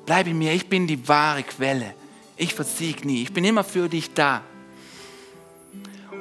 Bleib 0.05 0.27
in 0.27 0.37
mir. 0.37 0.53
Ich 0.53 0.69
bin 0.69 0.87
die 0.87 1.07
wahre 1.07 1.43
Quelle. 1.43 1.93
Ich 2.37 2.53
versieg 2.53 3.03
nie. 3.03 3.23
Ich 3.23 3.33
bin 3.33 3.43
immer 3.43 3.63
für 3.63 3.89
dich 3.89 4.13
da. 4.13 4.41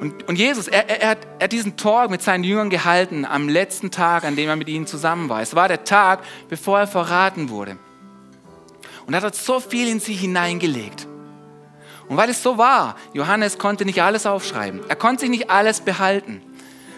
Und, 0.01 0.27
und 0.27 0.37
Jesus, 0.37 0.67
er, 0.67 0.89
er, 0.89 1.09
hat, 1.09 1.19
er 1.39 1.45
hat 1.45 1.51
diesen 1.51 1.77
Talk 1.77 2.09
mit 2.09 2.21
seinen 2.21 2.43
Jüngern 2.43 2.69
gehalten 2.69 3.25
am 3.25 3.49
letzten 3.49 3.89
Tag, 3.89 4.25
an 4.25 4.35
dem 4.35 4.49
er 4.49 4.55
mit 4.55 4.67
ihnen 4.67 4.85
zusammen 4.85 5.29
war. 5.29 5.41
Es 5.41 5.55
war 5.55 5.67
der 5.67 5.83
Tag, 5.83 6.23
bevor 6.49 6.79
er 6.79 6.87
verraten 6.87 7.49
wurde. 7.49 7.77
Und 9.05 9.13
er 9.13 9.21
hat 9.21 9.35
so 9.35 9.59
viel 9.59 9.87
in 9.87 9.99
sie 9.99 10.13
hineingelegt. 10.13 11.07
Und 12.07 12.17
weil 12.17 12.29
es 12.29 12.43
so 12.43 12.57
war, 12.57 12.95
Johannes 13.13 13.57
konnte 13.57 13.85
nicht 13.85 14.01
alles 14.01 14.25
aufschreiben. 14.25 14.81
Er 14.87 14.95
konnte 14.95 15.21
sich 15.21 15.29
nicht 15.29 15.49
alles 15.49 15.81
behalten. 15.81 16.41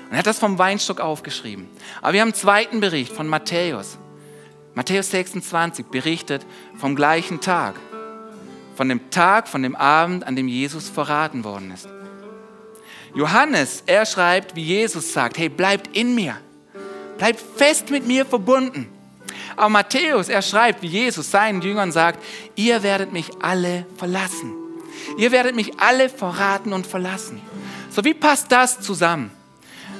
Und 0.09 0.15
er 0.15 0.19
hat 0.19 0.27
das 0.27 0.39
vom 0.39 0.57
Weinstock 0.57 0.99
aufgeschrieben. 0.99 1.69
Aber 2.01 2.13
wir 2.13 2.21
haben 2.21 2.29
einen 2.29 2.35
zweiten 2.35 2.79
Bericht 2.79 3.13
von 3.13 3.27
Matthäus. 3.27 3.99
Matthäus 4.73 5.11
26 5.11 5.85
berichtet 5.85 6.45
vom 6.77 6.95
gleichen 6.95 7.41
Tag. 7.41 7.75
Von 8.75 8.89
dem 8.89 9.11
Tag, 9.11 9.47
von 9.47 9.61
dem 9.61 9.75
Abend, 9.75 10.25
an 10.25 10.35
dem 10.35 10.47
Jesus 10.47 10.89
verraten 10.89 11.43
worden 11.43 11.71
ist. 11.71 11.87
Johannes, 13.13 13.83
er 13.85 14.05
schreibt, 14.05 14.55
wie 14.55 14.63
Jesus 14.63 15.13
sagt, 15.13 15.37
hey, 15.37 15.49
bleibt 15.49 15.95
in 15.95 16.15
mir. 16.15 16.37
Bleibt 17.17 17.43
fest 17.57 17.91
mit 17.91 18.07
mir 18.07 18.25
verbunden. 18.25 18.87
Aber 19.55 19.69
Matthäus, 19.69 20.29
er 20.29 20.41
schreibt, 20.41 20.81
wie 20.81 20.87
Jesus 20.87 21.29
seinen 21.29 21.61
Jüngern 21.61 21.91
sagt, 21.91 22.23
ihr 22.55 22.81
werdet 22.81 23.11
mich 23.11 23.29
alle 23.41 23.85
verlassen. 23.97 24.53
Ihr 25.17 25.31
werdet 25.31 25.55
mich 25.55 25.79
alle 25.79 26.09
verraten 26.09 26.73
und 26.73 26.87
verlassen. 26.87 27.41
So, 27.91 28.03
wie 28.03 28.13
passt 28.13 28.51
das 28.51 28.79
zusammen? 28.79 29.31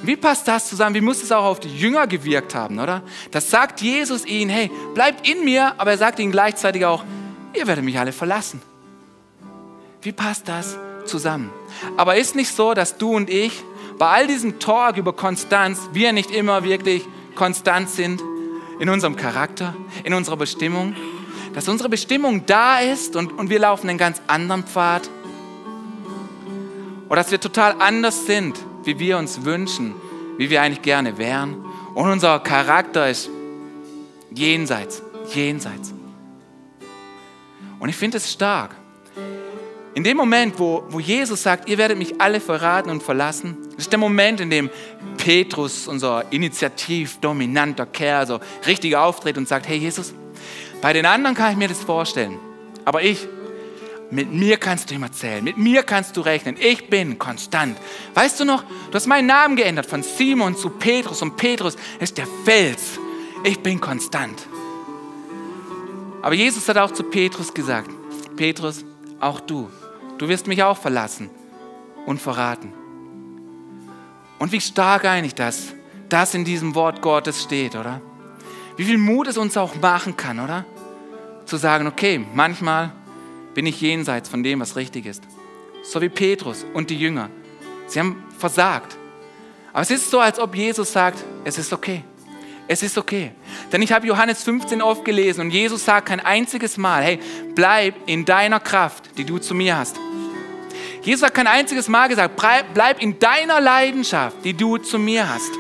Wie 0.04 0.16
passt 0.16 0.48
das 0.48 0.70
zusammen? 0.70 0.96
Wie 0.96 1.02
muss 1.02 1.22
es 1.22 1.32
auch 1.32 1.44
auf 1.44 1.60
die 1.60 1.76
Jünger 1.76 2.08
gewirkt 2.08 2.56
haben, 2.56 2.80
oder? 2.80 3.02
Das 3.32 3.50
sagt 3.50 3.82
Jesus 3.82 4.26
ihnen, 4.26 4.50
hey, 4.50 4.72
bleibt 4.94 5.28
in 5.28 5.44
mir, 5.44 5.74
aber 5.78 5.92
er 5.92 5.98
sagt 5.98 6.20
ihnen 6.20 6.32
gleichzeitig 6.32 6.86
auch, 6.86 7.04
ihr 7.54 7.68
werdet 7.68 7.84
mich 7.84 8.00
alle 8.00 8.14
verlassen. 8.14 8.62
Wie 10.02 10.14
passt 10.14 10.48
das 10.48 10.78
zusammen? 11.06 11.50
Aber 11.98 12.16
ist 12.16 12.36
nicht 12.36 12.54
so, 12.54 12.74
dass 12.74 12.98
du 12.98 13.16
und 13.16 13.30
ich 13.30 13.64
bei 13.98 14.08
all 14.08 14.28
diesem 14.28 14.60
Talk 14.60 14.96
über 14.96 15.12
Konstanz, 15.12 15.90
wir 15.92 16.14
nicht 16.14 16.32
immer 16.32 16.64
wirklich 16.64 17.06
konstant 17.36 17.90
sind 17.90 18.22
in 18.80 18.88
unserem 18.88 19.18
Charakter, 19.18 19.76
in 20.06 20.14
unserer 20.14 20.38
Bestimmung? 20.38 20.96
Dass 21.54 21.68
unsere 21.68 21.90
Bestimmung 21.90 22.46
da 22.46 22.80
ist 22.80 23.18
und, 23.18 23.38
und 23.38 23.50
wir 23.50 23.60
laufen 23.60 23.90
einen 23.90 23.98
ganz 23.98 24.22
anderen 24.28 24.64
Pfad? 24.64 25.10
Oder 27.10 27.18
dass 27.18 27.32
wir 27.32 27.42
total 27.42 27.76
anders 27.80 28.26
sind, 28.26 28.56
wie 28.84 29.00
wir 29.00 29.18
uns 29.18 29.44
wünschen, 29.46 29.96
wie 30.38 30.50
wir 30.50 30.62
eigentlich 30.62 30.82
gerne 30.82 31.18
wären? 31.18 31.66
Und 31.96 32.10
unser 32.10 32.40
Charakter 32.40 33.10
ist 33.10 33.30
jenseits, 34.34 35.02
jenseits. 35.34 35.94
Und 37.80 37.90
ich 37.90 37.96
finde 37.96 38.18
es 38.18 38.32
stark, 38.32 38.76
in 39.96 40.04
dem 40.04 40.18
Moment, 40.18 40.60
wo, 40.60 40.84
wo 40.90 41.00
Jesus 41.00 41.44
sagt, 41.44 41.68
ihr 41.68 41.78
werdet 41.78 41.98
mich 41.98 42.22
alle 42.22 42.40
verraten 42.40 42.90
und 42.90 43.02
verlassen, 43.02 43.58
ist 43.76 43.92
der 43.92 44.00
Moment, 44.00 44.40
in 44.40 44.50
dem 44.50 44.70
Petrus, 45.18 45.88
unser 45.88 46.24
initiativ 46.32 47.18
dominanter 47.20 47.86
Kerl, 47.86 48.28
so 48.28 48.40
richtig 48.68 48.96
auftritt 48.96 49.38
und 49.38 49.48
sagt, 49.48 49.68
hey 49.68 49.78
Jesus, 49.78 50.14
bei 50.82 50.94
den 50.94 51.06
anderen 51.06 51.36
kann 51.36 51.52
ich 51.52 51.58
mir 51.58 51.68
das 51.68 51.82
vorstellen, 51.82 52.38
aber 52.86 53.02
ich, 53.02 53.28
mit 54.12 54.32
mir 54.32 54.58
kannst 54.58 54.90
du 54.90 54.96
immer 54.96 55.12
zählen, 55.12 55.44
mit 55.44 55.58
mir 55.58 55.84
kannst 55.84 56.18
du 56.18 56.22
rechnen, 56.22 56.56
ich 56.60 56.90
bin 56.90 57.20
konstant. 57.20 57.78
Weißt 58.16 58.40
du 58.40 58.46
noch, 58.46 58.64
du 58.64 58.94
hast 58.94 59.08
meinen 59.08 59.28
Namen 59.28 59.56
geändert 59.56 59.86
von 59.86 60.02
Simon 60.02 60.56
zu 60.56 60.70
Petrus 60.72 61.22
und 61.22 61.38
Petrus 61.38 61.76
ist 62.00 62.18
der 62.18 62.28
Fels. 62.44 63.00
Ich 63.44 63.60
bin 63.60 63.80
konstant. 63.80 64.48
Aber 66.22 66.34
Jesus 66.34 66.68
hat 66.68 66.78
auch 66.78 66.92
zu 66.92 67.04
Petrus 67.04 67.54
gesagt, 67.54 67.90
Petrus, 68.36 68.84
auch 69.20 69.40
du, 69.40 69.70
du 70.18 70.28
wirst 70.28 70.48
mich 70.48 70.64
auch 70.64 70.78
verlassen 70.78 71.30
und 72.06 72.20
verraten. 72.20 72.74
Und 74.40 74.52
wie 74.52 74.62
stark 74.62 75.06
eigentlich 75.06 75.36
das, 75.36 75.74
das 76.08 76.34
in 76.34 76.46
diesem 76.46 76.74
Wort 76.76 77.02
Gottes 77.02 77.44
steht, 77.44 77.76
oder? 77.76 78.02
Wie 78.78 78.86
viel 78.86 78.98
Mut 78.98 79.28
es 79.28 79.38
uns 79.38 79.58
auch 79.58 79.76
machen 79.76 80.18
kann, 80.18 80.40
oder? 80.40 80.66
Zu 81.46 81.58
sagen, 81.58 81.88
okay, 81.88 82.26
manchmal 82.34 82.92
bin 83.60 83.66
ich 83.66 83.82
jenseits 83.82 84.30
von 84.30 84.42
dem, 84.42 84.62
was 84.62 84.78
richtig 84.78 85.06
ist. 85.06 85.22
So 85.84 86.00
wie 86.00 86.08
Petrus 86.08 86.66
und 86.74 86.90
die 86.90 86.98
Jünger. 86.98 87.30
Sie 87.88 88.00
haben 88.00 88.24
versagt. 88.38 88.96
Aber 89.74 89.82
es 89.82 89.92
ist 89.92 90.10
so, 90.10 90.22
als 90.22 90.40
ob 90.40 90.56
Jesus 90.56 90.94
sagt, 90.94 91.22
es 91.44 91.58
ist 91.58 91.74
okay. 91.74 92.06
Es 92.70 92.84
ist 92.84 92.98
okay. 92.98 93.34
Denn 93.70 93.82
ich 93.82 93.92
habe 93.92 94.08
Johannes 94.08 94.44
15 94.44 94.82
oft 94.82 95.04
gelesen 95.04 95.42
und 95.42 95.52
Jesus 95.52 95.84
sagt 95.84 96.08
kein 96.08 96.22
einziges 96.22 96.78
Mal, 96.78 97.04
hey, 97.04 97.20
bleib 97.54 97.96
in 98.06 98.24
deiner 98.24 98.62
Kraft, 98.62 99.10
die 99.18 99.26
du 99.26 99.40
zu 99.40 99.54
mir 99.54 99.76
hast. 99.76 99.98
Jesus 101.02 101.26
hat 101.26 101.34
kein 101.34 101.48
einziges 101.48 101.90
Mal 101.90 102.08
gesagt, 102.08 102.42
bleib 102.74 103.02
in 103.02 103.20
deiner 103.20 103.60
Leidenschaft, 103.60 104.38
die 104.46 104.54
du 104.54 104.78
zu 104.78 104.98
mir 104.98 105.28
hast. 105.28 105.52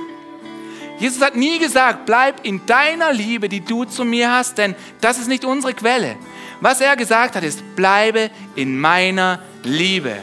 Jesus 1.00 1.22
hat 1.22 1.36
nie 1.36 1.60
gesagt, 1.60 2.06
bleib 2.06 2.46
in 2.46 2.66
deiner 2.66 3.12
Liebe, 3.12 3.50
die 3.50 3.60
du 3.60 3.84
zu 3.84 4.06
mir 4.06 4.32
hast, 4.32 4.58
denn 4.58 4.74
das 5.02 5.20
ist 5.20 5.28
nicht 5.28 5.44
unsere 5.44 5.74
Quelle. 5.74 6.16
Was 6.62 6.82
er 6.82 6.96
gesagt 6.96 7.36
hat, 7.36 7.44
ist, 7.44 7.76
bleibe 7.76 8.30
in 8.56 8.80
meiner 8.80 9.40
Liebe. 9.64 10.18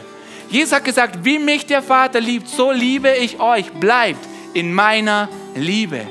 Jesus 0.49 0.73
hat 0.73 0.85
gesagt, 0.85 1.23
wie 1.23 1.39
mich 1.39 1.65
der 1.65 1.81
Vater 1.81 2.21
liebt, 2.21 2.47
so 2.47 2.71
liebe 2.71 3.09
ich 3.09 3.39
euch. 3.39 3.71
Bleibt 3.73 4.25
in 4.53 4.73
meiner 4.73 5.29
Liebe. 5.55 6.07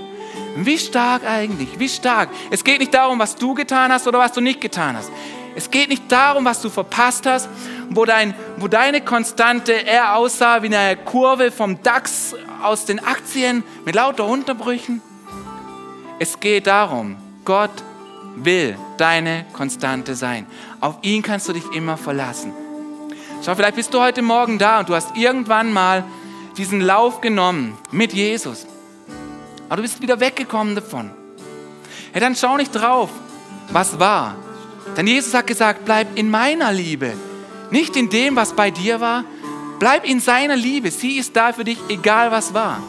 Wie 0.57 0.79
stark 0.79 1.23
eigentlich, 1.25 1.79
wie 1.79 1.89
stark. 1.89 2.31
Es 2.51 2.65
geht 2.65 2.81
nicht 2.81 2.93
darum, 2.93 3.19
was 3.19 3.37
du 3.37 3.55
getan 3.55 3.93
hast 3.93 4.07
oder 4.07 4.19
was 4.19 4.33
du 4.33 4.41
nicht 4.41 4.61
getan 4.61 4.97
hast. 4.97 5.11
Es 5.55 5.71
geht 5.71 5.89
nicht 5.89 6.11
darum, 6.11 6.45
was 6.45 6.61
du 6.61 6.69
verpasst 6.69 7.25
hast, 7.27 7.49
wo, 7.89 8.05
dein, 8.05 8.35
wo 8.59 8.69
deine 8.69 9.01
Konstante 9.01 9.73
eher 9.73 10.17
aussah 10.17 10.62
wie 10.62 10.67
eine 10.67 10.97
Kurve 10.97 11.51
vom 11.51 11.83
DAX 11.83 12.35
aus 12.62 12.85
den 12.85 13.03
Aktien 13.03 13.65
mit 13.85 13.95
lauter 13.95 14.27
Unterbrüchen. 14.27 15.01
Es 16.19 16.41
geht 16.41 16.67
darum, 16.67 17.17
Gott 17.45 17.71
will 18.37 18.77
deine 18.99 19.44
Konstante 19.53 20.14
sein. 20.14 20.46
Auf 20.81 20.99
ihn 21.03 21.22
kannst 21.22 21.49
du 21.49 21.53
dich 21.53 21.64
immer 21.72 21.96
verlassen. 21.96 22.53
Schau, 23.44 23.55
vielleicht 23.55 23.77
bist 23.77 23.92
du 23.92 24.01
heute 24.01 24.22
Morgen 24.22 24.59
da 24.59 24.81
und 24.81 24.88
du 24.88 24.94
hast 24.94 25.16
irgendwann 25.16 25.72
mal 25.72 26.05
diesen 26.57 26.81
Lauf 26.81 27.20
genommen 27.20 27.77
mit 27.90 28.12
Jesus. 28.12 28.66
Aber 29.68 29.77
du 29.77 29.83
bist 29.83 30.01
wieder 30.01 30.20
weggekommen 30.20 30.75
davon. 30.75 31.11
Hey, 32.12 32.20
dann 32.20 32.37
schau 32.37 32.57
nicht 32.57 32.72
drauf, 32.72 33.11
was 33.70 33.99
war. 33.99 34.37
Denn 34.96 35.07
Jesus 35.07 35.35
hat 35.35 35.46
gesagt, 35.46 35.85
bleib 35.85 36.16
in 36.16 36.31
meiner 36.31 36.72
Liebe. 36.72 37.12
Nicht 37.70 37.96
in 37.96 38.09
dem, 38.09 38.37
was 38.37 38.53
bei 38.53 38.70
dir 38.70 39.01
war. 39.01 39.25
Bleib 39.79 40.09
in 40.09 40.20
seiner 40.20 40.57
Liebe. 40.57 40.90
Sie 40.90 41.18
ist 41.18 41.37
da 41.37 41.53
für 41.53 41.64
dich, 41.64 41.79
egal 41.88 42.31
was 42.31 42.55
war. 42.55 42.83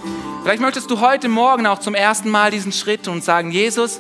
Vielleicht 0.44 0.62
möchtest 0.62 0.90
du 0.90 1.02
heute 1.02 1.28
Morgen 1.28 1.68
auch 1.68 1.80
zum 1.80 1.96
ersten 1.96 2.30
Mal 2.30 2.52
diesen 2.52 2.72
Schritt 2.72 3.08
und 3.08 3.24
sagen, 3.24 3.52
Jesus, 3.52 4.00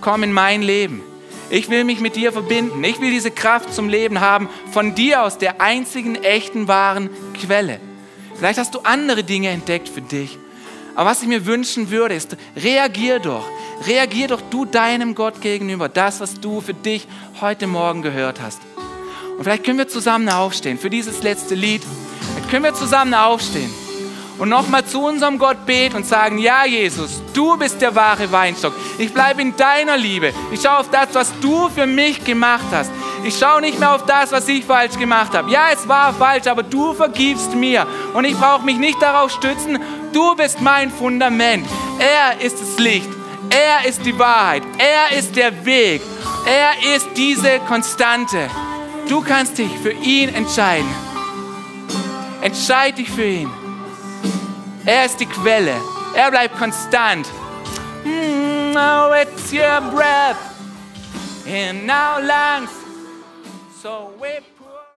komm 0.00 0.22
in 0.22 0.32
mein 0.32 0.62
Leben. 0.62 1.02
Ich 1.50 1.70
will 1.70 1.84
mich 1.84 2.00
mit 2.00 2.16
dir 2.16 2.32
verbinden. 2.32 2.84
Ich 2.84 3.00
will 3.00 3.10
diese 3.10 3.30
Kraft 3.30 3.72
zum 3.72 3.88
Leben 3.88 4.20
haben 4.20 4.48
von 4.72 4.94
dir 4.94 5.22
aus 5.22 5.38
der 5.38 5.60
einzigen 5.60 6.16
echten 6.16 6.68
wahren 6.68 7.08
Quelle. 7.40 7.80
Vielleicht 8.34 8.58
hast 8.58 8.74
du 8.74 8.80
andere 8.80 9.24
Dinge 9.24 9.48
entdeckt 9.48 9.88
für 9.88 10.02
dich. 10.02 10.38
Aber 10.94 11.10
was 11.10 11.22
ich 11.22 11.28
mir 11.28 11.46
wünschen 11.46 11.90
würde, 11.90 12.14
ist, 12.14 12.36
reagier 12.56 13.18
doch. 13.18 13.44
Reagier 13.86 14.28
doch 14.28 14.42
du 14.50 14.64
deinem 14.64 15.14
Gott 15.14 15.40
gegenüber, 15.40 15.88
das, 15.88 16.20
was 16.20 16.40
du 16.40 16.60
für 16.60 16.74
dich 16.74 17.06
heute 17.40 17.66
Morgen 17.66 18.02
gehört 18.02 18.40
hast. 18.40 18.60
Und 19.36 19.44
vielleicht 19.44 19.64
können 19.64 19.78
wir 19.78 19.88
zusammen 19.88 20.28
aufstehen 20.28 20.78
für 20.78 20.90
dieses 20.90 21.22
letzte 21.22 21.54
Lied. 21.54 21.82
Vielleicht 22.34 22.50
können 22.50 22.64
wir 22.64 22.74
zusammen 22.74 23.14
aufstehen 23.14 23.70
und 24.38 24.48
nochmal 24.48 24.84
zu 24.84 25.02
unserem 25.04 25.38
Gott 25.38 25.66
beten 25.66 25.96
und 25.96 26.06
sagen, 26.06 26.38
ja 26.38 26.64
Jesus, 26.64 27.22
du 27.34 27.56
bist 27.56 27.80
der 27.80 27.94
wahre 27.94 28.30
Weinstock. 28.30 28.72
Ich 28.98 29.12
bleibe 29.12 29.42
in 29.42 29.56
deiner 29.56 29.96
Liebe. 29.96 30.32
Ich 30.50 30.62
schaue 30.62 30.78
auf 30.78 30.90
das, 30.90 31.08
was 31.12 31.32
du 31.40 31.68
für 31.68 31.86
mich 31.86 32.24
gemacht 32.24 32.66
hast. 32.70 32.90
Ich 33.24 33.36
schaue 33.36 33.60
nicht 33.60 33.78
mehr 33.78 33.94
auf 33.94 34.06
das, 34.06 34.30
was 34.30 34.46
ich 34.48 34.64
falsch 34.64 34.96
gemacht 34.96 35.34
habe. 35.34 35.50
Ja, 35.50 35.66
es 35.72 35.88
war 35.88 36.12
falsch, 36.14 36.46
aber 36.46 36.62
du 36.62 36.94
vergibst 36.94 37.54
mir. 37.54 37.86
Und 38.14 38.24
ich 38.24 38.36
brauche 38.36 38.64
mich 38.64 38.78
nicht 38.78 39.02
darauf 39.02 39.32
stützen, 39.32 39.78
Du 40.12 40.34
bist 40.34 40.60
mein 40.60 40.90
Fundament. 40.90 41.66
Er 41.98 42.40
ist 42.40 42.60
das 42.60 42.78
Licht. 42.78 43.08
Er 43.50 43.88
ist 43.88 44.04
die 44.04 44.18
Wahrheit. 44.18 44.62
Er 44.78 45.16
ist 45.16 45.36
der 45.36 45.64
Weg. 45.64 46.02
Er 46.46 46.96
ist 46.96 47.08
diese 47.16 47.58
Konstante. 47.60 48.48
Du 49.08 49.20
kannst 49.20 49.58
dich 49.58 49.70
für 49.82 49.92
ihn 49.92 50.34
entscheiden. 50.34 50.88
Entscheid 52.40 52.96
dich 52.96 53.10
für 53.10 53.24
ihn. 53.24 53.50
Er 54.88 55.04
ist 55.04 55.20
die 55.20 55.26
Quelle. 55.26 55.74
Er 56.14 56.30
bleibt 56.30 56.56
konstant. 56.56 57.28
Mm, 58.04 58.72
now 58.72 59.12
it's 59.12 59.52
your 59.52 59.82
breath 59.92 60.38
in 61.44 61.90
our 61.90 62.22
lungs. 62.22 62.70
So 63.82 64.14
we 64.18 64.40